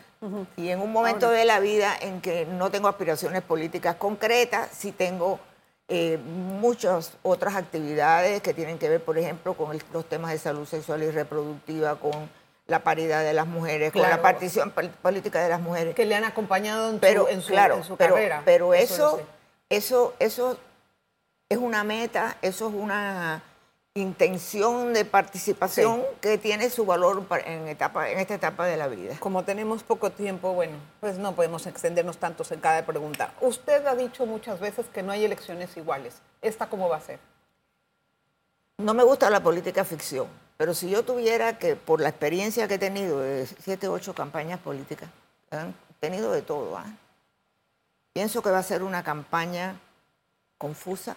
Y 0.56 0.68
en 0.68 0.80
un 0.80 0.92
momento 0.92 1.30
de 1.30 1.44
la 1.44 1.58
vida 1.58 1.96
en 2.00 2.20
que 2.20 2.46
no 2.46 2.70
tengo 2.70 2.88
aspiraciones 2.88 3.42
políticas 3.42 3.96
concretas, 3.96 4.68
sí 4.72 4.92
tengo 4.92 5.40
eh, 5.88 6.16
muchas 6.18 7.14
otras 7.22 7.56
actividades 7.56 8.40
que 8.40 8.54
tienen 8.54 8.78
que 8.78 8.88
ver, 8.88 9.02
por 9.02 9.18
ejemplo, 9.18 9.54
con 9.54 9.76
los 9.92 10.08
temas 10.08 10.32
de 10.32 10.38
salud 10.38 10.66
sexual 10.66 11.02
y 11.02 11.10
reproductiva, 11.10 11.96
con 11.96 12.30
la 12.66 12.84
paridad 12.84 13.24
de 13.24 13.32
las 13.32 13.48
mujeres, 13.48 13.92
con 13.92 14.02
la 14.02 14.22
partición 14.22 14.72
política 15.02 15.42
de 15.42 15.48
las 15.48 15.60
mujeres. 15.60 15.94
Que 15.96 16.04
le 16.04 16.14
han 16.14 16.24
acompañado 16.24 16.90
en 16.90 17.00
su, 17.00 17.28
en 17.28 17.42
su, 17.42 17.96
pero, 17.96 18.14
carrera. 18.14 18.42
Pero 18.44 18.74
eso, 18.74 19.20
eso, 19.68 20.14
eso 20.20 20.56
es 21.48 21.58
una 21.58 21.82
meta, 21.82 22.36
eso 22.42 22.68
es 22.68 22.74
una 22.74 23.42
intención 23.94 24.94
de 24.94 25.04
participación 25.04 26.02
que 26.22 26.38
tiene 26.38 26.70
su 26.70 26.86
valor 26.86 27.26
en, 27.44 27.68
etapa, 27.68 28.08
en 28.08 28.18
esta 28.18 28.34
etapa 28.34 28.66
de 28.66 28.78
la 28.78 28.88
vida. 28.88 29.16
Como 29.20 29.44
tenemos 29.44 29.82
poco 29.82 30.10
tiempo, 30.10 30.54
bueno, 30.54 30.78
pues 31.00 31.18
no 31.18 31.34
podemos 31.34 31.66
extendernos 31.66 32.16
tantos 32.16 32.50
en 32.52 32.60
cada 32.60 32.86
pregunta. 32.86 33.34
Usted 33.42 33.86
ha 33.86 33.94
dicho 33.94 34.24
muchas 34.24 34.60
veces 34.60 34.86
que 34.86 35.02
no 35.02 35.12
hay 35.12 35.26
elecciones 35.26 35.76
iguales. 35.76 36.22
¿Esta 36.40 36.70
cómo 36.70 36.88
va 36.88 36.96
a 36.96 37.00
ser? 37.02 37.18
No 38.78 38.94
me 38.94 39.02
gusta 39.02 39.28
la 39.28 39.42
política 39.42 39.84
ficción, 39.84 40.26
pero 40.56 40.72
si 40.72 40.88
yo 40.88 41.04
tuviera 41.04 41.58
que, 41.58 41.76
por 41.76 42.00
la 42.00 42.08
experiencia 42.08 42.66
que 42.66 42.74
he 42.74 42.78
tenido 42.78 43.20
de 43.20 43.46
siete, 43.46 43.88
ocho 43.88 44.14
campañas 44.14 44.58
políticas, 44.58 45.10
han 45.50 45.74
tenido 46.00 46.32
de 46.32 46.40
todo, 46.40 46.78
¿ah? 46.78 46.86
pienso 48.14 48.42
que 48.42 48.50
va 48.50 48.58
a 48.58 48.62
ser 48.62 48.82
una 48.82 49.04
campaña 49.04 49.78
confusa, 50.56 51.14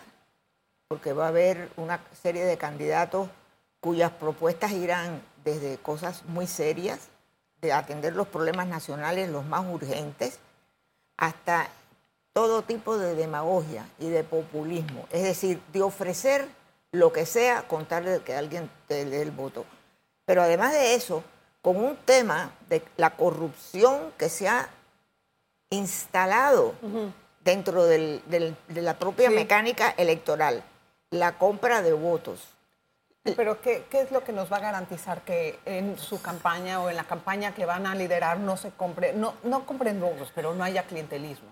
porque 0.88 1.14
va 1.14 1.26
a 1.26 1.30
haber 1.30 1.70
una 1.78 2.00
serie 2.22 2.46
de 2.46 2.58
candidatos 2.58 3.30
cuyas 3.80 4.12
propuestas 4.12 4.72
irán 4.72 5.22
desde 5.44 5.78
cosas 5.78 6.24
muy 6.26 6.48
serias, 6.48 7.10
de 7.62 7.74
atender 7.74 8.16
los 8.16 8.28
problemas 8.28 8.68
nacionales 8.68 9.30
los 9.30 9.46
más 9.46 9.66
urgentes, 9.66 10.40
hasta 11.18 11.70
todo 12.34 12.62
tipo 12.62 12.98
de 12.98 13.16
demagogia 13.16 13.88
y 13.98 14.10
de 14.10 14.24
populismo, 14.24 15.08
es 15.10 15.24
decir, 15.24 15.62
de 15.74 15.82
ofrecer 15.82 16.48
lo 16.92 17.12
que 17.12 17.26
sea 17.26 17.68
con 17.68 17.86
tal 17.86 18.06
de 18.06 18.22
que 18.22 18.36
alguien 18.36 18.70
te 18.88 19.06
dé 19.06 19.22
el 19.22 19.32
voto. 19.32 19.66
Pero 20.26 20.44
además 20.44 20.74
de 20.74 20.96
eso, 20.96 21.24
con 21.62 21.78
un 21.78 21.96
tema 21.96 22.52
de 22.70 22.84
la 22.98 23.12
corrupción 23.16 24.12
que 24.18 24.30
se 24.30 24.48
ha 24.48 24.70
instalado 25.72 26.74
dentro 27.44 27.86
de 27.86 28.56
la 28.70 29.00
propia 29.00 29.30
mecánica 29.30 29.90
electoral 29.98 30.64
la 31.16 31.38
compra 31.38 31.82
de 31.82 31.94
votos. 31.94 32.48
Pero 33.36 33.60
¿qué, 33.60 33.86
¿qué, 33.90 34.02
es 34.02 34.12
lo 34.12 34.24
que 34.24 34.32
nos 34.32 34.52
va 34.52 34.58
a 34.58 34.60
garantizar 34.60 35.22
que 35.22 35.58
en 35.66 35.98
su 35.98 36.22
campaña 36.22 36.80
o 36.82 36.90
en 36.90 36.96
la 36.96 37.06
campaña 37.06 37.56
que 37.56 37.66
van 37.66 37.88
a 37.88 37.96
liderar 37.96 38.38
no 38.38 38.56
se 38.56 38.70
compre, 38.70 39.14
no, 39.14 39.34
no 39.44 39.66
compren 39.66 40.00
votos, 40.00 40.32
pero 40.36 40.54
no 40.54 40.64
haya 40.64 40.84
clientelismo? 40.84 41.50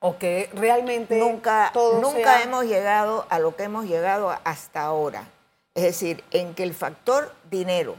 O 0.00 0.18
que 0.18 0.50
realmente 0.52 1.18
nunca, 1.18 1.72
nunca 1.74 2.42
hemos 2.42 2.64
llegado 2.64 3.24
a 3.30 3.38
lo 3.38 3.54
que 3.54 3.64
hemos 3.64 3.86
llegado 3.86 4.36
hasta 4.44 4.82
ahora. 4.82 5.28
Es 5.74 5.84
decir, 5.84 6.24
en 6.32 6.54
que 6.54 6.64
el 6.64 6.74
factor 6.74 7.32
dinero, 7.50 7.96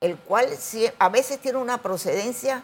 el 0.00 0.16
cual 0.16 0.48
a 0.98 1.08
veces 1.10 1.38
tiene 1.38 1.58
una 1.58 1.78
procedencia 1.78 2.62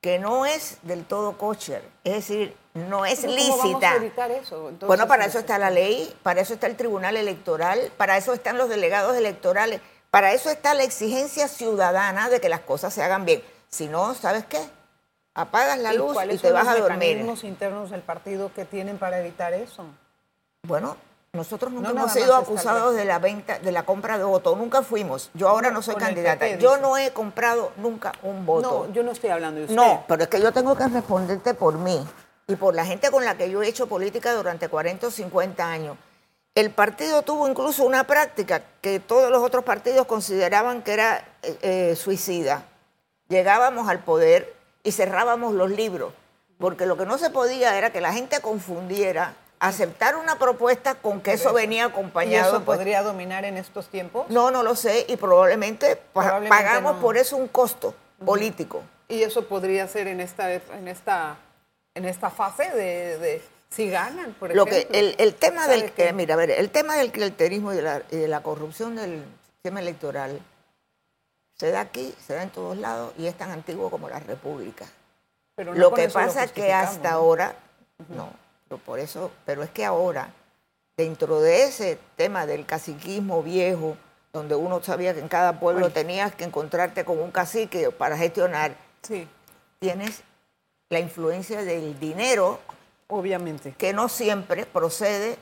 que 0.00 0.18
no 0.18 0.46
es 0.46 0.78
del 0.82 1.04
todo 1.04 1.36
kosher, 1.36 1.82
es 2.04 2.14
decir, 2.14 2.56
no 2.74 3.04
es 3.04 3.24
lícita. 3.24 3.56
¿Cómo 3.56 3.72
vamos 3.72 3.84
a 3.84 3.96
evitar 3.96 4.30
eso? 4.30 4.72
bueno, 4.86 5.08
para 5.08 5.24
eso 5.24 5.38
está 5.38 5.58
la 5.58 5.70
ley, 5.70 6.14
para 6.22 6.40
eso 6.40 6.54
está 6.54 6.66
el 6.66 6.76
Tribunal 6.76 7.16
Electoral, 7.16 7.90
para 7.96 8.16
eso 8.16 8.32
están 8.32 8.58
los 8.58 8.68
delegados 8.68 9.16
electorales, 9.16 9.80
para 10.10 10.32
eso 10.32 10.50
está 10.50 10.74
la 10.74 10.84
exigencia 10.84 11.48
ciudadana 11.48 12.28
de 12.28 12.40
que 12.40 12.48
las 12.48 12.60
cosas 12.60 12.94
se 12.94 13.02
hagan 13.02 13.24
bien. 13.24 13.42
Si 13.68 13.88
no, 13.88 14.14
¿sabes 14.14 14.44
qué? 14.46 14.60
Apagas 15.34 15.78
la 15.78 15.92
luz 15.92 16.16
y 16.30 16.38
te 16.38 16.52
vas 16.52 16.66
a 16.66 16.76
dormir. 16.76 16.98
¿Cuáles 16.98 17.18
son 17.18 17.26
los 17.26 17.44
internos 17.44 17.90
del 17.90 18.02
partido 18.02 18.52
que 18.52 18.64
tienen 18.64 18.98
para 18.98 19.20
evitar 19.20 19.52
eso? 19.52 19.86
Bueno, 20.62 20.96
nosotros 21.32 21.72
nunca 21.72 21.90
hemos 21.90 22.12
sido 22.12 22.34
acusados 22.34 22.96
de 22.96 23.04
la 23.04 23.20
venta, 23.20 23.58
de 23.60 23.70
la 23.72 23.84
compra 23.84 24.18
de 24.18 24.24
voto, 24.24 24.56
nunca 24.56 24.82
fuimos. 24.82 25.30
Yo 25.34 25.48
ahora 25.48 25.70
no 25.70 25.82
soy 25.82 25.94
candidata. 25.94 26.48
yo 26.56 26.76
no 26.78 26.98
he 26.98 27.12
comprado 27.12 27.72
nunca 27.76 28.12
un 28.22 28.44
voto. 28.44 28.86
No, 28.86 28.92
yo 28.92 29.02
no 29.04 29.12
estoy 29.12 29.30
hablando 29.30 29.58
de 29.58 29.66
usted. 29.66 29.76
No, 29.76 30.04
pero 30.08 30.24
es 30.24 30.28
que 30.28 30.40
yo 30.40 30.52
tengo 30.52 30.76
que 30.76 30.86
responderte 30.88 31.54
por 31.54 31.78
mí 31.78 32.04
y 32.50 32.56
por 32.56 32.74
la 32.74 32.84
gente 32.84 33.10
con 33.10 33.24
la 33.24 33.36
que 33.36 33.48
yo 33.48 33.62
he 33.62 33.68
hecho 33.68 33.86
política 33.86 34.34
durante 34.34 34.68
40 34.68 35.06
o 35.06 35.10
50 35.10 35.64
años. 35.64 35.96
El 36.56 36.70
partido 36.70 37.22
tuvo 37.22 37.48
incluso 37.48 37.84
una 37.84 38.04
práctica 38.04 38.62
que 38.80 38.98
todos 38.98 39.30
los 39.30 39.42
otros 39.42 39.64
partidos 39.64 40.06
consideraban 40.06 40.82
que 40.82 40.92
era 40.92 41.24
eh, 41.42 41.58
eh, 41.62 41.96
suicida. 41.96 42.64
Llegábamos 43.28 43.88
al 43.88 44.00
poder 44.00 44.52
y 44.82 44.90
cerrábamos 44.90 45.54
los 45.54 45.70
libros, 45.70 46.12
porque 46.58 46.86
lo 46.86 46.96
que 46.96 47.06
no 47.06 47.18
se 47.18 47.30
podía 47.30 47.78
era 47.78 47.90
que 47.90 48.00
la 48.00 48.12
gente 48.12 48.40
confundiera 48.40 49.34
aceptar 49.60 50.16
una 50.16 50.38
propuesta 50.38 50.96
con 50.96 51.20
que 51.20 51.34
eso 51.34 51.52
venía 51.52 51.84
acompañado. 51.84 52.46
¿Y 52.46 52.48
eso 52.56 52.64
pues. 52.64 52.78
podría 52.78 53.02
dominar 53.02 53.44
en 53.44 53.56
estos 53.56 53.88
tiempos? 53.88 54.28
No, 54.28 54.50
no 54.50 54.64
lo 54.64 54.74
sé 54.74 55.04
y 55.08 55.16
probablemente, 55.16 55.96
pagamos 56.12 56.96
por 56.96 57.16
eso 57.16 57.36
un 57.36 57.46
costo 57.46 57.94
político. 58.24 58.82
¿Y 59.06 59.22
eso 59.22 59.46
podría 59.46 59.86
ser 59.86 60.08
en 60.08 60.20
esta, 60.20 60.52
en 60.52 60.88
esta, 60.88 61.36
en 61.94 62.04
esta 62.04 62.30
fase 62.30 62.70
de, 62.70 63.42
si 63.68 63.90
ganan, 63.90 64.34
por 64.34 64.54
lo 64.54 64.64
Que, 64.64 64.88
el, 65.18 65.34
tema 65.34 65.66
del 65.66 65.92
que, 65.92 66.12
mira, 66.12 66.34
a 66.34 66.36
ver, 66.36 66.50
el 66.50 66.70
tema 66.70 66.96
del 66.96 67.12
clientelismo 67.12 67.72
y 67.72 67.76
de, 67.76 67.82
la, 67.82 68.02
y 68.10 68.16
de 68.16 68.28
la 68.28 68.42
corrupción 68.42 68.96
del 68.96 69.24
sistema 69.54 69.80
electoral 69.80 70.40
se 71.58 71.70
da 71.70 71.80
aquí, 71.80 72.14
se 72.26 72.34
da 72.34 72.42
en 72.42 72.50
todos 72.50 72.76
lados 72.78 73.12
y 73.18 73.26
es 73.26 73.36
tan 73.36 73.50
antiguo 73.50 73.90
como 73.90 74.08
la 74.08 74.18
República. 74.18 74.86
Pero 75.54 75.74
lo 75.74 75.92
que 75.92 76.08
pasa 76.08 76.44
es 76.44 76.52
que 76.52 76.72
hasta 76.72 77.12
ahora, 77.12 77.54
no, 78.08 78.32
por 78.78 78.98
eso, 78.98 79.30
pero 79.44 79.62
es 79.62 79.70
que 79.70 79.84
ahora, 79.84 80.32
dentro 80.96 81.40
de 81.40 81.64
ese 81.64 81.98
tema 82.16 82.46
del 82.46 82.64
caciquismo 82.64 83.42
viejo, 83.42 83.96
donde 84.32 84.54
uno 84.54 84.82
sabía 84.82 85.12
que 85.12 85.20
en 85.20 85.28
cada 85.28 85.60
pueblo 85.60 85.90
tenías 85.90 86.34
que 86.34 86.44
encontrarte 86.44 87.04
con 87.04 87.18
un 87.18 87.30
cacique 87.30 87.90
para 87.90 88.16
gestionar, 88.16 88.74
tienes 89.80 90.22
la 90.90 90.98
influencia 90.98 91.62
del 91.62 91.98
dinero, 92.00 92.58
obviamente, 93.06 93.72
que 93.78 93.92
no 93.92 94.08
siempre 94.08 94.66
procede 94.66 95.38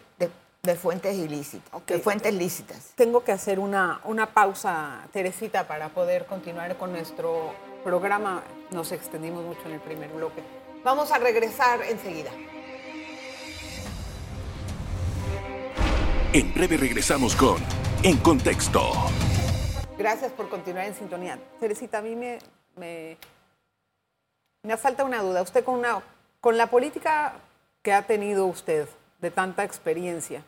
de, 0.62 0.76
fuentes 0.76 1.16
ilícitas, 1.16 1.86
de 1.86 1.98
fuentes 1.98 2.34
lícitas. 2.34 2.92
Tengo 2.94 3.24
que 3.24 3.32
hacer 3.32 3.58
una, 3.58 4.02
una 4.04 4.34
pausa, 4.34 5.08
Teresita, 5.10 5.66
para 5.66 5.88
poder 5.88 6.26
continuar 6.26 6.76
con 6.76 6.92
nuestro 6.92 7.54
programa. 7.82 8.42
Nos 8.70 8.92
extendimos 8.92 9.42
mucho 9.42 9.62
en 9.64 9.72
el 9.72 9.80
primer 9.80 10.10
bloque. 10.10 10.42
Vamos 10.84 11.10
a 11.10 11.18
regresar 11.18 11.80
enseguida. 11.82 12.30
En 16.34 16.52
breve 16.52 16.76
regresamos 16.76 17.34
con 17.34 17.56
En 18.02 18.18
Contexto. 18.18 18.82
Gracias 19.96 20.30
por 20.32 20.50
continuar 20.50 20.84
en 20.84 20.94
sintonía. 20.94 21.38
Teresita, 21.58 21.98
a 21.98 22.02
mí 22.02 22.14
me, 22.14 22.38
me, 22.76 23.16
me 24.68 24.76
falta 24.76 25.02
una 25.02 25.22
duda. 25.22 25.40
Usted 25.40 25.64
con, 25.64 26.58
la 26.58 26.66
política 26.66 27.32
que 27.82 27.94
ha 27.94 28.02
tenido 28.02 28.44
usted 28.44 28.86
de 29.18 29.30
tanta 29.30 29.64
experiencia, 29.64 30.44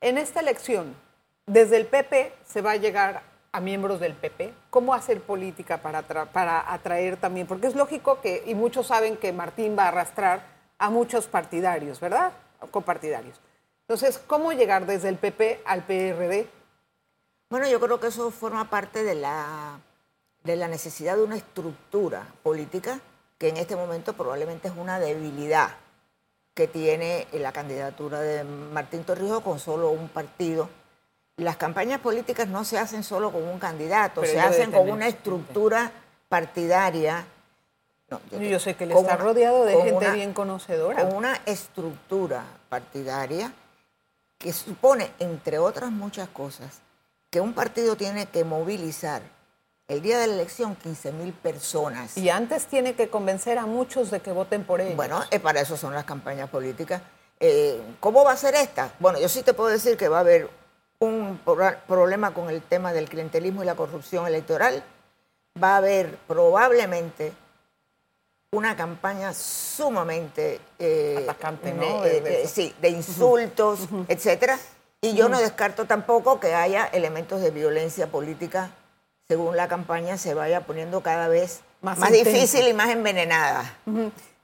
en 0.00 0.16
esta 0.16 0.40
elección, 0.40 0.96
desde 1.44 1.76
el 1.76 1.84
PP 1.84 2.32
se 2.46 2.62
va 2.62 2.70
a 2.70 2.76
llegar 2.76 3.22
a 3.52 3.60
miembros 3.60 4.00
del 4.00 4.14
PP. 4.14 4.54
¿Cómo 4.70 4.94
hacer 4.94 5.20
política 5.20 5.76
para, 5.76 6.00
para 6.00 6.72
atraer 6.72 7.18
también? 7.18 7.46
Porque 7.46 7.66
es 7.66 7.74
lógico 7.74 8.18
que, 8.22 8.44
y 8.46 8.54
muchos 8.54 8.86
saben 8.86 9.18
que 9.18 9.30
Martín 9.30 9.76
va 9.78 9.84
a 9.84 9.88
arrastrar 9.88 10.46
a 10.78 10.88
muchos 10.88 11.26
partidarios, 11.26 12.00
¿verdad? 12.00 12.32
Copartidarios. 12.70 13.38
Entonces, 13.82 14.18
¿cómo 14.26 14.54
llegar 14.54 14.86
desde 14.86 15.10
el 15.10 15.16
PP 15.16 15.60
al 15.66 15.82
PRD? 15.82 16.48
Bueno, 17.50 17.68
yo 17.68 17.78
creo 17.78 18.00
que 18.00 18.06
eso 18.06 18.30
forma 18.30 18.70
parte 18.70 19.04
de 19.04 19.16
la, 19.16 19.78
de 20.44 20.56
la 20.56 20.68
necesidad 20.68 21.16
de 21.16 21.22
una 21.22 21.36
estructura 21.36 22.26
política 22.42 23.00
que 23.38 23.48
en 23.48 23.56
este 23.56 23.76
momento 23.76 24.12
probablemente 24.12 24.68
es 24.68 24.74
una 24.76 24.98
debilidad 24.98 25.70
que 26.54 26.68
tiene 26.68 27.26
la 27.32 27.52
candidatura 27.52 28.20
de 28.20 28.44
Martín 28.44 29.04
Torrijos 29.04 29.40
con 29.42 29.58
solo 29.58 29.90
un 29.90 30.08
partido. 30.08 30.68
Las 31.36 31.56
campañas 31.56 32.00
políticas 32.00 32.46
no 32.48 32.64
se 32.64 32.78
hacen 32.78 33.02
solo 33.04 33.32
con 33.32 33.42
un 33.42 33.58
candidato, 33.58 34.20
Pero 34.20 34.32
se 34.32 34.40
hacen 34.40 34.70
con 34.70 34.88
una 34.90 35.08
estructura 35.08 35.90
partidaria. 36.28 37.24
No, 38.10 38.20
Yo 38.38 38.60
sé 38.60 38.74
que 38.76 38.86
con 38.88 38.98
está 39.04 39.14
una- 39.14 39.24
rodeado 39.24 39.64
de 39.64 39.72
gente 39.74 39.92
una- 39.94 40.12
bien 40.12 40.34
conocedora. 40.34 41.02
Con 41.02 41.16
una 41.16 41.40
estructura 41.46 42.44
partidaria 42.68 43.50
que 44.36 44.52
supone, 44.52 45.10
entre 45.18 45.58
otras 45.58 45.90
muchas 45.90 46.28
cosas, 46.28 46.80
que 47.30 47.40
un 47.40 47.54
partido 47.54 47.96
tiene 47.96 48.26
que 48.26 48.44
movilizar 48.44 49.22
el 49.92 50.02
día 50.02 50.18
de 50.18 50.26
la 50.26 50.34
elección 50.34 50.74
15 50.76 51.12
mil 51.12 51.32
personas. 51.32 52.16
Y 52.16 52.30
antes 52.30 52.66
tiene 52.66 52.94
que 52.94 53.08
convencer 53.08 53.58
a 53.58 53.66
muchos 53.66 54.10
de 54.10 54.20
que 54.20 54.32
voten 54.32 54.64
por 54.64 54.80
él. 54.80 54.94
Bueno, 54.96 55.22
eh, 55.30 55.38
para 55.38 55.60
eso 55.60 55.76
son 55.76 55.92
las 55.94 56.04
campañas 56.04 56.48
políticas. 56.50 57.02
Eh, 57.40 57.80
¿Cómo 58.00 58.24
va 58.24 58.32
a 58.32 58.36
ser 58.36 58.54
esta? 58.54 58.90
Bueno, 59.00 59.18
yo 59.20 59.28
sí 59.28 59.42
te 59.42 59.52
puedo 59.52 59.68
decir 59.68 59.96
que 59.96 60.08
va 60.08 60.18
a 60.18 60.20
haber 60.20 60.48
un 61.00 61.40
pro- 61.44 61.74
problema 61.86 62.32
con 62.32 62.48
el 62.48 62.62
tema 62.62 62.92
del 62.92 63.08
clientelismo 63.08 63.62
y 63.62 63.66
la 63.66 63.74
corrupción 63.74 64.26
electoral. 64.26 64.82
Va 65.62 65.74
a 65.74 65.76
haber 65.78 66.16
probablemente 66.28 67.32
una 68.52 68.76
campaña 68.76 69.32
sumamente 69.34 70.60
eh, 70.78 71.16
Atacante, 71.22 71.72
ne- 71.72 71.86
¿no? 71.94 72.02
De- 72.02 72.18
eh, 72.18 72.20
de 72.20 72.48
sí, 72.48 72.74
de 72.80 72.88
insultos, 72.90 73.80
etcétera. 74.08 74.58
Y 75.00 75.14
yo 75.14 75.28
no 75.28 75.38
descarto 75.40 75.86
tampoco 75.86 76.38
que 76.38 76.54
haya 76.54 76.86
elementos 76.86 77.40
de 77.40 77.50
violencia 77.50 78.06
política 78.06 78.70
según 79.32 79.56
la 79.56 79.66
campaña 79.66 80.18
se 80.18 80.34
vaya 80.34 80.60
poniendo 80.66 81.00
cada 81.00 81.26
vez 81.26 81.62
Más 81.80 82.12
difícil 82.12 82.68
y 82.68 82.74
más 82.74 82.90
envenenada. 82.90 83.78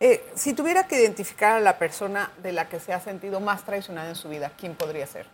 Eh, 0.00 0.24
si 0.34 0.54
tuviera 0.54 0.86
que 0.86 0.98
identificar 0.98 1.56
a 1.56 1.60
la 1.60 1.78
persona 1.78 2.32
de 2.42 2.52
la 2.52 2.70
que 2.70 2.80
se 2.80 2.94
ha 2.94 3.00
sentido 3.00 3.38
más 3.38 3.64
traicionada 3.66 4.08
en 4.08 4.14
su 4.14 4.30
vida, 4.30 4.50
¿quién 4.56 4.74
podría 4.74 5.06
ser? 5.06 5.26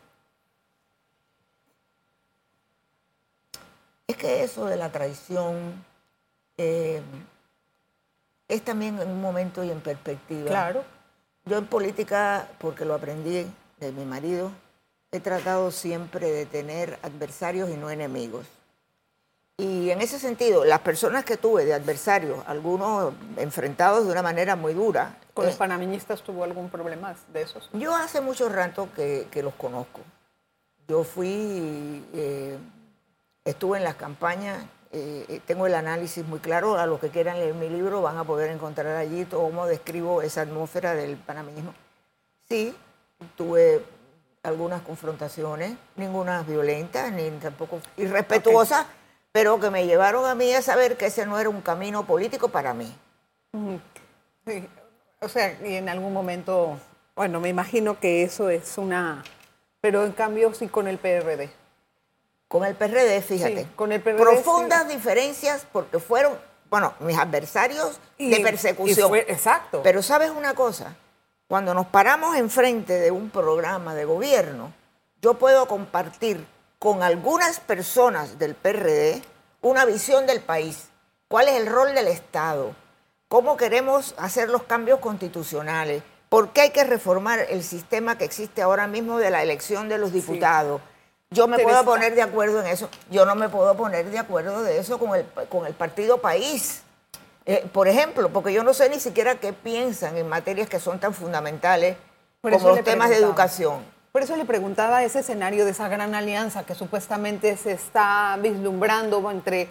Es 4.08 4.16
que 4.16 4.42
eso 4.42 4.66
de 4.66 4.76
la 4.76 4.90
traición 4.90 5.84
eh, 6.58 7.00
es 8.48 8.62
también 8.62 9.00
en 9.00 9.08
un 9.08 9.20
momento 9.20 9.62
y 9.62 9.70
en 9.70 9.80
perspectiva. 9.80 10.48
Claro. 10.48 10.82
Yo 11.44 11.58
en 11.58 11.66
política, 11.68 12.48
porque 12.58 12.84
lo 12.84 12.94
aprendí 12.94 13.46
de 13.78 13.92
mi 13.92 14.04
marido, 14.04 14.50
he 15.12 15.20
tratado 15.20 15.70
siempre 15.70 16.28
de 16.32 16.44
tener 16.44 16.98
adversarios 17.02 17.70
y 17.70 17.74
no 17.74 17.88
enemigos. 17.88 18.48
Y 19.56 19.90
en 19.90 20.00
ese 20.00 20.18
sentido, 20.18 20.64
las 20.64 20.80
personas 20.80 21.24
que 21.24 21.36
tuve 21.36 21.64
de 21.64 21.74
adversarios, 21.74 22.38
algunos 22.46 23.14
enfrentados 23.36 24.04
de 24.04 24.10
una 24.10 24.22
manera 24.22 24.56
muy 24.56 24.74
dura, 24.74 25.16
¿Con 25.32 25.44
eh, 25.44 25.48
los 25.48 25.56
panameñistas 25.56 26.22
tuvo 26.22 26.42
algún 26.44 26.70
problema 26.70 27.14
de 27.32 27.42
esos? 27.42 27.70
yo 27.72 27.94
hace 27.94 28.20
mucho 28.20 28.48
rato 28.48 28.88
que, 28.96 29.28
que 29.30 29.42
los 29.42 29.54
conozco. 29.54 30.00
Yo 30.88 31.04
fui, 31.04 32.04
eh, 32.12 32.58
estuve 33.44 33.78
en 33.78 33.84
las 33.84 33.94
campañas, 33.94 34.64
eh, 34.96 35.26
eh, 35.28 35.40
tengo 35.44 35.66
el 35.66 35.74
análisis 35.74 36.24
muy 36.24 36.38
claro. 36.38 36.78
A 36.78 36.86
los 36.86 37.00
que 37.00 37.08
quieran 37.08 37.40
leer 37.40 37.54
mi 37.54 37.68
libro 37.68 38.00
van 38.00 38.16
a 38.16 38.24
poder 38.24 38.50
encontrar 38.50 38.94
allí 38.96 39.24
cómo 39.24 39.66
describo 39.66 40.22
esa 40.22 40.42
atmósfera 40.42 40.94
del 40.94 41.16
panameñismo. 41.16 41.74
Sí, 42.48 42.72
tuve 43.36 43.84
algunas 44.44 44.82
confrontaciones, 44.82 45.76
ninguna 45.96 46.42
violenta, 46.42 47.10
ni 47.10 47.28
tampoco 47.30 47.80
irrespetuosa, 47.96 48.86
pero 49.34 49.58
que 49.58 49.68
me 49.68 49.84
llevaron 49.84 50.24
a 50.26 50.36
mí 50.36 50.54
a 50.54 50.62
saber 50.62 50.96
que 50.96 51.06
ese 51.06 51.26
no 51.26 51.40
era 51.40 51.48
un 51.48 51.60
camino 51.60 52.06
político 52.06 52.50
para 52.50 52.72
mí. 52.72 52.94
Sí. 54.46 54.68
O 55.20 55.28
sea, 55.28 55.58
y 55.64 55.74
en 55.74 55.88
algún 55.88 56.12
momento, 56.12 56.78
bueno, 57.16 57.40
me 57.40 57.48
imagino 57.48 57.98
que 57.98 58.22
eso 58.22 58.48
es 58.48 58.78
una... 58.78 59.24
Pero 59.80 60.04
en 60.04 60.12
cambio 60.12 60.54
sí 60.54 60.68
con 60.68 60.86
el 60.86 60.98
PRD. 60.98 61.50
Con 62.46 62.64
el 62.64 62.76
PRD, 62.76 63.20
fíjate. 63.22 63.64
Sí, 63.64 63.68
con 63.74 63.90
el 63.90 64.00
PRD 64.00 64.18
Profundas 64.22 64.86
diferencias 64.86 65.66
porque 65.72 65.98
fueron, 65.98 66.38
bueno, 66.70 66.94
mis 67.00 67.18
adversarios 67.18 67.98
Y- 68.16 68.30
de 68.30 68.38
y 68.38 68.42
persecución. 68.42 69.08
fue- 69.08 69.26
exacto. 69.28 69.80
Pero 69.82 70.00
sabes 70.00 70.30
una 70.30 70.54
cosa, 70.54 70.94
cuando 71.48 71.74
nos 71.74 71.86
paramos 71.86 72.36
enfrente 72.36 73.00
de 73.00 73.10
un 73.10 73.30
programa 73.30 73.96
de 73.96 74.04
gobierno, 74.04 74.72
yo 75.20 75.34
puedo 75.34 75.66
compartir 75.66 76.46
con 76.84 77.02
algunas 77.02 77.60
personas 77.60 78.38
del 78.38 78.54
PRD 78.54 79.22
una 79.62 79.86
visión 79.86 80.26
del 80.26 80.40
país, 80.40 80.88
cuál 81.28 81.48
es 81.48 81.54
el 81.54 81.66
rol 81.66 81.94
del 81.94 82.08
Estado, 82.08 82.76
cómo 83.28 83.56
queremos 83.56 84.14
hacer 84.18 84.50
los 84.50 84.64
cambios 84.64 84.98
constitucionales, 84.98 86.02
por 86.28 86.50
qué 86.50 86.60
hay 86.60 86.70
que 86.72 86.84
reformar 86.84 87.46
el 87.48 87.64
sistema 87.64 88.18
que 88.18 88.26
existe 88.26 88.60
ahora 88.60 88.86
mismo 88.86 89.16
de 89.16 89.30
la 89.30 89.42
elección 89.42 89.88
de 89.88 89.96
los 89.96 90.12
diputados. 90.12 90.82
Yo 91.30 91.48
me 91.48 91.56
Teresa. 91.56 91.82
puedo 91.82 91.84
poner 91.86 92.14
de 92.14 92.20
acuerdo 92.20 92.60
en 92.60 92.66
eso. 92.66 92.90
Yo 93.10 93.24
no 93.24 93.34
me 93.34 93.48
puedo 93.48 93.74
poner 93.78 94.10
de 94.10 94.18
acuerdo 94.18 94.62
de 94.62 94.78
eso 94.78 94.98
con 94.98 95.18
el, 95.18 95.24
con 95.48 95.64
el 95.64 95.72
partido 95.72 96.18
país. 96.18 96.82
Eh, 97.46 97.66
por 97.72 97.88
ejemplo, 97.88 98.28
porque 98.28 98.52
yo 98.52 98.62
no 98.62 98.74
sé 98.74 98.90
ni 98.90 99.00
siquiera 99.00 99.36
qué 99.36 99.54
piensan 99.54 100.18
en 100.18 100.28
materias 100.28 100.68
que 100.68 100.78
son 100.78 101.00
tan 101.00 101.14
fundamentales 101.14 101.96
Por 102.42 102.52
como 102.52 102.68
los 102.68 102.84
temas 102.84 103.08
de 103.08 103.16
educación. 103.16 103.94
Por 104.14 104.22
eso 104.22 104.36
le 104.36 104.44
preguntaba 104.44 105.02
ese 105.02 105.18
escenario 105.18 105.64
de 105.64 105.72
esa 105.72 105.88
gran 105.88 106.14
alianza 106.14 106.64
que 106.64 106.76
supuestamente 106.76 107.56
se 107.56 107.72
está 107.72 108.38
vislumbrando 108.40 109.28
entre 109.28 109.68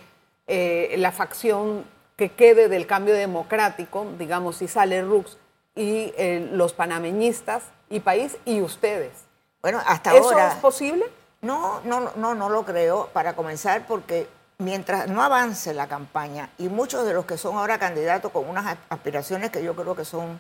eh, 0.48 0.96
la 0.98 1.14
facción 1.14 1.86
que 2.18 2.34
quede 2.34 2.68
del 2.68 2.86
cambio 2.86 3.14
democrático, 3.14 4.06
digamos, 4.20 4.58
si 4.58 4.68
sale 4.68 5.02
Rux, 5.02 5.38
y 5.76 6.14
eh, 6.18 6.50
los 6.52 6.74
panameñistas 6.74 7.64
y 7.90 8.02
país 8.02 8.36
y 8.44 8.60
ustedes. 8.60 9.14
Bueno, 9.62 9.82
hasta 9.88 10.14
¿Eso 10.14 10.32
ahora. 10.32 10.50
es 10.50 10.56
posible? 10.56 11.06
No, 11.42 11.80
no, 11.86 12.12
no, 12.18 12.36
no 12.36 12.50
lo 12.50 12.66
creo, 12.66 13.08
para 13.14 13.38
comenzar, 13.38 13.88
porque 13.88 14.28
mientras 14.58 15.08
no 15.08 15.24
avance 15.24 15.74
la 15.74 15.88
campaña 15.88 16.50
y 16.58 16.68
muchos 16.68 17.06
de 17.06 17.14
los 17.14 17.26
que 17.26 17.38
son 17.38 17.56
ahora 17.56 17.80
candidatos 17.80 18.30
con 18.34 18.50
unas 18.50 18.78
aspiraciones 18.90 19.52
que 19.52 19.64
yo 19.64 19.74
creo 19.74 19.96
que 19.96 20.04
son 20.04 20.38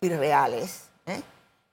irreales, 0.00 0.88
¿eh? 1.04 1.20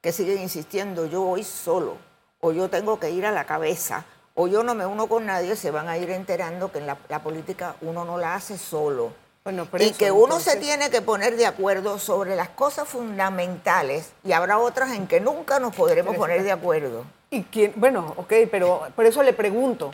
Que 0.02 0.12
siguen 0.12 0.42
insistiendo, 0.42 1.06
yo 1.06 1.22
voy 1.22 1.44
solo, 1.44 1.98
o 2.40 2.52
yo 2.52 2.70
tengo 2.70 3.00
que 3.00 3.12
ir 3.12 3.26
a 3.26 3.32
la 3.32 3.46
cabeza, 3.46 4.06
o 4.34 4.48
yo 4.48 4.64
no 4.64 4.74
me 4.74 4.86
uno 4.86 5.08
con 5.08 5.26
nadie, 5.26 5.56
se 5.56 5.72
van 5.72 5.88
a 5.88 5.98
ir 5.98 6.10
enterando 6.10 6.72
que 6.72 6.80
en 6.80 6.88
la, 6.88 6.98
la 7.08 7.22
política 7.22 7.76
uno 7.82 8.04
no 8.04 8.18
la 8.18 8.36
hace 8.36 8.58
solo. 8.58 9.14
Bueno, 9.44 9.68
y 9.80 9.84
eso, 9.86 9.98
que 9.98 10.12
uno 10.12 10.40
se 10.40 10.58
tiene 10.58 10.92
que 10.92 11.02
poner 11.02 11.36
de 11.36 11.48
acuerdo 11.48 11.98
sobre 11.98 12.36
las 12.36 12.50
cosas 12.50 12.88
fundamentales 12.88 14.12
y 14.24 14.34
habrá 14.34 14.60
otras 14.60 14.92
en 14.92 15.08
que 15.08 15.20
nunca 15.20 15.60
nos 15.60 15.76
podremos 15.76 16.16
poner 16.16 16.44
de 16.44 16.52
acuerdo. 16.52 17.06
¿Y 17.32 17.44
quién? 17.44 17.74
Bueno, 17.76 18.14
ok, 18.18 18.34
pero 18.52 18.88
por 18.96 19.06
eso 19.06 19.24
le 19.24 19.34
pregunto, 19.34 19.94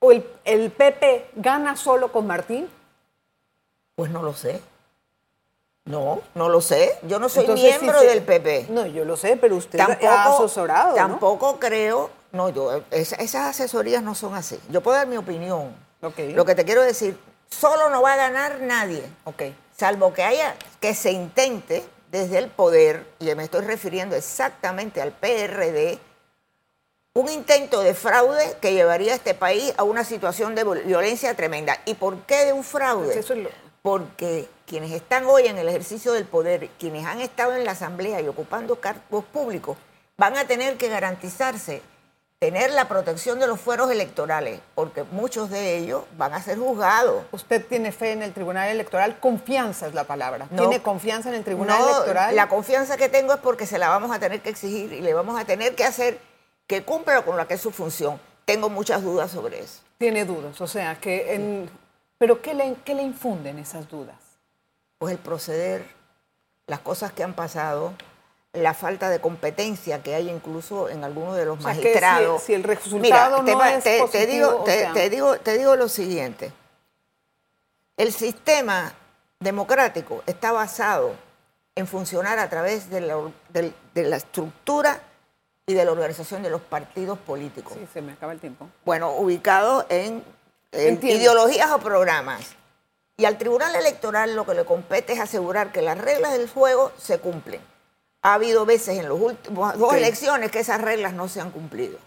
¿o 0.00 0.10
el, 0.10 0.26
el 0.44 0.72
PP 0.72 1.30
gana 1.36 1.76
solo 1.76 2.10
con 2.10 2.26
Martín? 2.26 2.68
Pues 3.94 4.10
no 4.10 4.22
lo 4.22 4.34
sé. 4.34 4.60
No, 5.84 6.22
no 6.34 6.48
lo 6.48 6.60
sé. 6.60 6.96
Yo 7.02 7.18
no 7.18 7.28
soy 7.28 7.42
Entonces, 7.44 7.80
miembro 7.80 7.98
se- 8.00 8.06
del 8.06 8.22
PP. 8.22 8.66
No, 8.70 8.86
yo 8.86 9.04
lo 9.04 9.16
sé, 9.16 9.36
pero 9.36 9.56
usted 9.56 9.80
ha 9.80 9.86
Tampoco, 9.88 10.44
asesorado, 10.44 10.88
¿no? 10.90 10.94
tampoco 10.94 11.58
creo, 11.58 12.10
no, 12.30 12.48
yo, 12.50 12.82
esa- 12.92 13.16
esas 13.16 13.48
asesorías 13.48 14.02
no 14.02 14.14
son 14.14 14.34
así. 14.34 14.58
Yo 14.68 14.80
puedo 14.80 14.96
dar 14.96 15.06
mi 15.08 15.16
opinión. 15.16 15.74
Lo 16.00 16.44
que 16.44 16.54
te 16.54 16.64
quiero 16.64 16.82
decir, 16.82 17.18
solo 17.48 17.88
no 17.88 18.02
va 18.02 18.14
a 18.14 18.16
ganar 18.16 18.60
nadie, 18.60 19.04
salvo 19.76 20.12
que 20.12 20.22
haya, 20.22 20.54
que 20.80 20.94
se 20.94 21.10
intente 21.12 21.84
desde 22.10 22.38
el 22.38 22.48
poder, 22.48 23.06
y 23.20 23.32
me 23.34 23.44
estoy 23.44 23.64
refiriendo 23.64 24.14
exactamente 24.16 25.00
al 25.00 25.12
PRD, 25.12 25.98
un 27.14 27.28
intento 27.28 27.80
de 27.80 27.94
fraude 27.94 28.56
que 28.60 28.72
llevaría 28.72 29.12
a 29.12 29.16
este 29.16 29.34
país 29.34 29.72
a 29.76 29.82
una 29.84 30.02
situación 30.04 30.54
de 30.54 30.64
violencia 30.64 31.34
tremenda. 31.34 31.78
¿Y 31.84 31.94
por 31.94 32.18
qué 32.22 32.46
de 32.46 32.52
un 32.52 32.64
fraude? 32.64 33.06
Pues 33.06 33.16
eso 33.18 33.34
es 33.34 33.40
lo- 33.40 33.50
Porque 33.82 34.48
quienes 34.66 34.92
están 34.92 35.26
hoy 35.26 35.46
en 35.46 35.58
el 35.58 35.68
ejercicio 35.68 36.12
del 36.12 36.24
poder, 36.24 36.68
quienes 36.78 37.04
han 37.04 37.20
estado 37.20 37.54
en 37.54 37.64
la 37.64 37.72
Asamblea 37.72 38.20
y 38.20 38.28
ocupando 38.28 38.76
cargos 38.80 39.24
públicos, 39.24 39.76
van 40.16 40.36
a 40.36 40.46
tener 40.46 40.76
que 40.76 40.88
garantizarse 40.88 41.82
tener 42.42 42.72
la 42.72 42.88
protección 42.88 43.38
de 43.38 43.46
los 43.46 43.60
fueros 43.60 43.88
electorales, 43.92 44.58
porque 44.74 45.04
muchos 45.04 45.48
de 45.48 45.76
ellos 45.76 46.02
van 46.18 46.34
a 46.34 46.42
ser 46.42 46.58
juzgados. 46.58 47.22
Usted 47.30 47.64
tiene 47.64 47.92
fe 47.92 48.10
en 48.10 48.22
el 48.24 48.32
Tribunal 48.32 48.68
Electoral, 48.68 49.20
confianza 49.20 49.86
es 49.86 49.94
la 49.94 50.02
palabra. 50.02 50.48
No. 50.50 50.62
¿Tiene 50.62 50.82
confianza 50.82 51.28
en 51.28 51.36
el 51.36 51.44
Tribunal 51.44 51.78
No, 51.78 51.88
Electoral? 51.88 52.34
La 52.34 52.48
confianza 52.48 52.96
que 52.96 53.08
tengo 53.08 53.32
es 53.32 53.38
porque 53.38 53.64
se 53.64 53.78
la 53.78 53.88
vamos 53.90 54.10
a 54.10 54.18
tener 54.18 54.40
que 54.40 54.50
exigir 54.50 54.92
y 54.92 55.00
le 55.02 55.14
vamos 55.14 55.38
a 55.38 55.44
tener 55.44 55.76
que 55.76 55.84
hacer 55.84 56.18
que 56.66 56.82
cumpla 56.82 57.22
con 57.22 57.36
lo 57.36 57.46
que 57.46 57.54
es 57.54 57.60
su 57.60 57.70
función. 57.70 58.18
Tengo 58.44 58.68
muchas 58.68 59.04
dudas 59.04 59.30
sobre 59.30 59.60
eso. 59.60 59.78
Tiene 59.98 60.24
dudas, 60.24 60.60
o 60.60 60.66
sea, 60.66 60.96
que 60.98 61.34
en... 61.34 61.70
¿Pero 62.22 62.40
qué 62.40 62.54
le, 62.54 62.76
qué 62.84 62.94
le 62.94 63.02
infunden 63.02 63.58
esas 63.58 63.88
dudas? 63.88 64.14
Pues 64.98 65.10
el 65.12 65.18
proceder, 65.18 65.84
las 66.68 66.78
cosas 66.78 67.12
que 67.12 67.24
han 67.24 67.34
pasado, 67.34 67.94
la 68.52 68.74
falta 68.74 69.10
de 69.10 69.20
competencia 69.20 70.04
que 70.04 70.14
hay 70.14 70.30
incluso 70.30 70.88
en 70.88 71.02
algunos 71.02 71.34
de 71.34 71.46
los 71.46 71.58
O 71.58 71.62
sea, 71.62 71.72
que 71.72 71.78
si- 71.80 71.84
magistrados. 71.86 72.42
si 72.44 72.54
el 72.54 72.62
resultado 72.62 73.42
te, 73.44 73.50
no 73.50 73.58
va- 73.58 73.72
es 73.74 73.82
te- 73.82 74.06
te 74.06 74.26
digo, 74.28 74.60
o 74.60 74.62
te, 74.62 74.78
sea- 74.82 74.92
te 74.92 75.10
digo, 75.10 75.36
te 75.40 75.58
digo 75.58 75.74
lo 75.74 75.88
siguiente. 75.88 76.52
El 77.96 78.12
sistema 78.12 78.94
democrático 79.40 80.22
está 80.24 80.52
basado 80.52 81.16
en 81.74 81.88
funcionar 81.88 82.38
a 82.38 82.48
través 82.48 82.88
la, 82.90 83.16
de 83.52 83.72
la 84.04 84.16
estructura 84.16 85.00
y 85.66 85.74
de 85.74 85.84
la 85.84 85.90
organización 85.90 86.44
de 86.44 86.50
los 86.50 86.60
partidos 86.60 87.18
políticos. 87.18 87.72
Sí, 87.76 87.88
se 87.92 88.00
me 88.00 88.12
acaba 88.12 88.30
el 88.32 88.38
tiempo. 88.38 88.68
Bueno, 88.84 89.10
ubicado 89.16 89.86
en, 89.88 90.22
en 90.72 90.98
ideologías 91.06 91.70
o 91.70 91.78
programas. 91.78 92.40
Y 93.16 93.24
al 93.26 93.38
Tribunal 93.38 93.74
Electoral 93.76 94.34
lo 94.34 94.44
que 94.46 94.54
le 94.54 94.64
compete 94.64 95.12
es 95.12 95.20
asegurar 95.20 95.70
que 95.70 95.82
las 95.82 95.98
reglas 95.98 96.32
del 96.32 96.48
juego 96.48 96.92
se 96.98 97.18
cumplen. 97.18 97.60
Ha 98.22 98.34
habido 98.34 98.64
veces 98.64 98.98
en 98.98 99.04
las 99.08 99.12
últimas 99.20 99.78
dos 99.78 99.94
elecciones 99.94 100.50
que 100.50 100.60
esas 100.60 100.80
reglas 100.80 101.12
no 101.12 101.28
se 101.28 101.40
han 101.40 101.50
cumplido. 101.50 101.98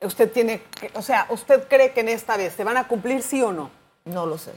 Usted 0.00 0.30
tiene, 0.30 0.62
que- 0.80 0.90
o 0.94 1.02
sea, 1.02 1.26
¿usted 1.30 1.66
cree 1.68 1.92
que 1.92 2.00
en 2.00 2.08
esta 2.08 2.36
vez 2.36 2.54
se 2.54 2.64
van 2.64 2.76
a 2.76 2.86
cumplir 2.88 3.22
sí 3.22 3.42
o 3.42 3.52
no? 3.52 3.70
No 4.04 4.26
lo 4.26 4.36
sé. 4.38 4.52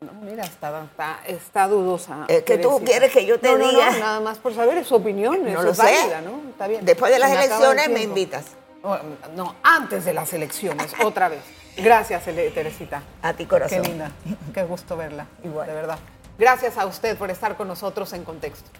No, 0.00 0.12
mira, 0.14 0.42
está, 0.44 0.82
está, 0.82 1.20
está 1.26 1.68
dudosa. 1.68 2.24
Es 2.26 2.42
que 2.42 2.58
tú 2.58 2.82
quieres 2.84 3.12
que 3.12 3.24
yo 3.24 3.38
te 3.38 3.52
no, 3.52 3.58
no, 3.58 3.68
diga. 3.70 3.90
No, 3.92 3.98
nada 3.98 4.20
más 4.20 4.38
por 4.38 4.52
saber 4.54 4.78
es 4.78 4.88
su 4.88 4.96
opinión, 4.96 5.42
No 5.44 5.48
eso 5.50 5.62
lo 5.62 5.70
es 5.70 5.76
sé. 5.76 5.82
válida, 5.84 6.20
¿no? 6.22 6.50
Está 6.50 6.66
bien. 6.66 6.84
Después 6.84 7.12
de 7.12 7.18
las 7.20 7.30
me 7.30 7.36
elecciones 7.44 7.88
me 7.88 8.02
invitas. 8.02 8.44
Oh, 8.82 8.98
No, 9.36 9.54
antes 9.62 10.04
de 10.04 10.12
las 10.12 10.32
elecciones, 10.32 10.92
otra 11.04 11.28
vez. 11.28 11.40
Gracias, 11.76 12.24
Teresita. 12.24 13.02
A 13.22 13.32
ti, 13.32 13.46
corazón. 13.46 13.82
Qué 13.82 13.88
linda, 13.88 14.10
qué 14.52 14.62
gusto 14.64 14.96
verla, 14.96 15.26
Igual. 15.42 15.66
de 15.66 15.74
verdad. 15.74 15.98
Gracias 16.38 16.76
a 16.78 16.86
usted 16.86 17.16
por 17.16 17.30
estar 17.30 17.56
con 17.56 17.68
nosotros 17.68 18.12
en 18.12 18.24
Contexto. 18.24 18.70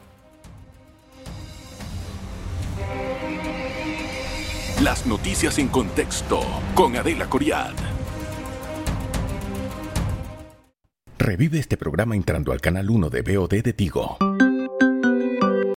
Las 4.83 5.07
noticias 5.07 5.59
en 5.59 5.68
contexto 5.68 6.40
con 6.74 6.96
Adela 6.96 7.26
Coriad. 7.31 7.72
Revive 11.18 11.61
este 11.61 11.76
programa 11.76 12.16
entrando 12.16 12.50
al 12.50 12.61
canal 12.61 12.90
1 12.90 13.09
de 13.09 13.22
BOD 13.22 13.62
de 13.62 13.72
Tigo. 13.74 14.18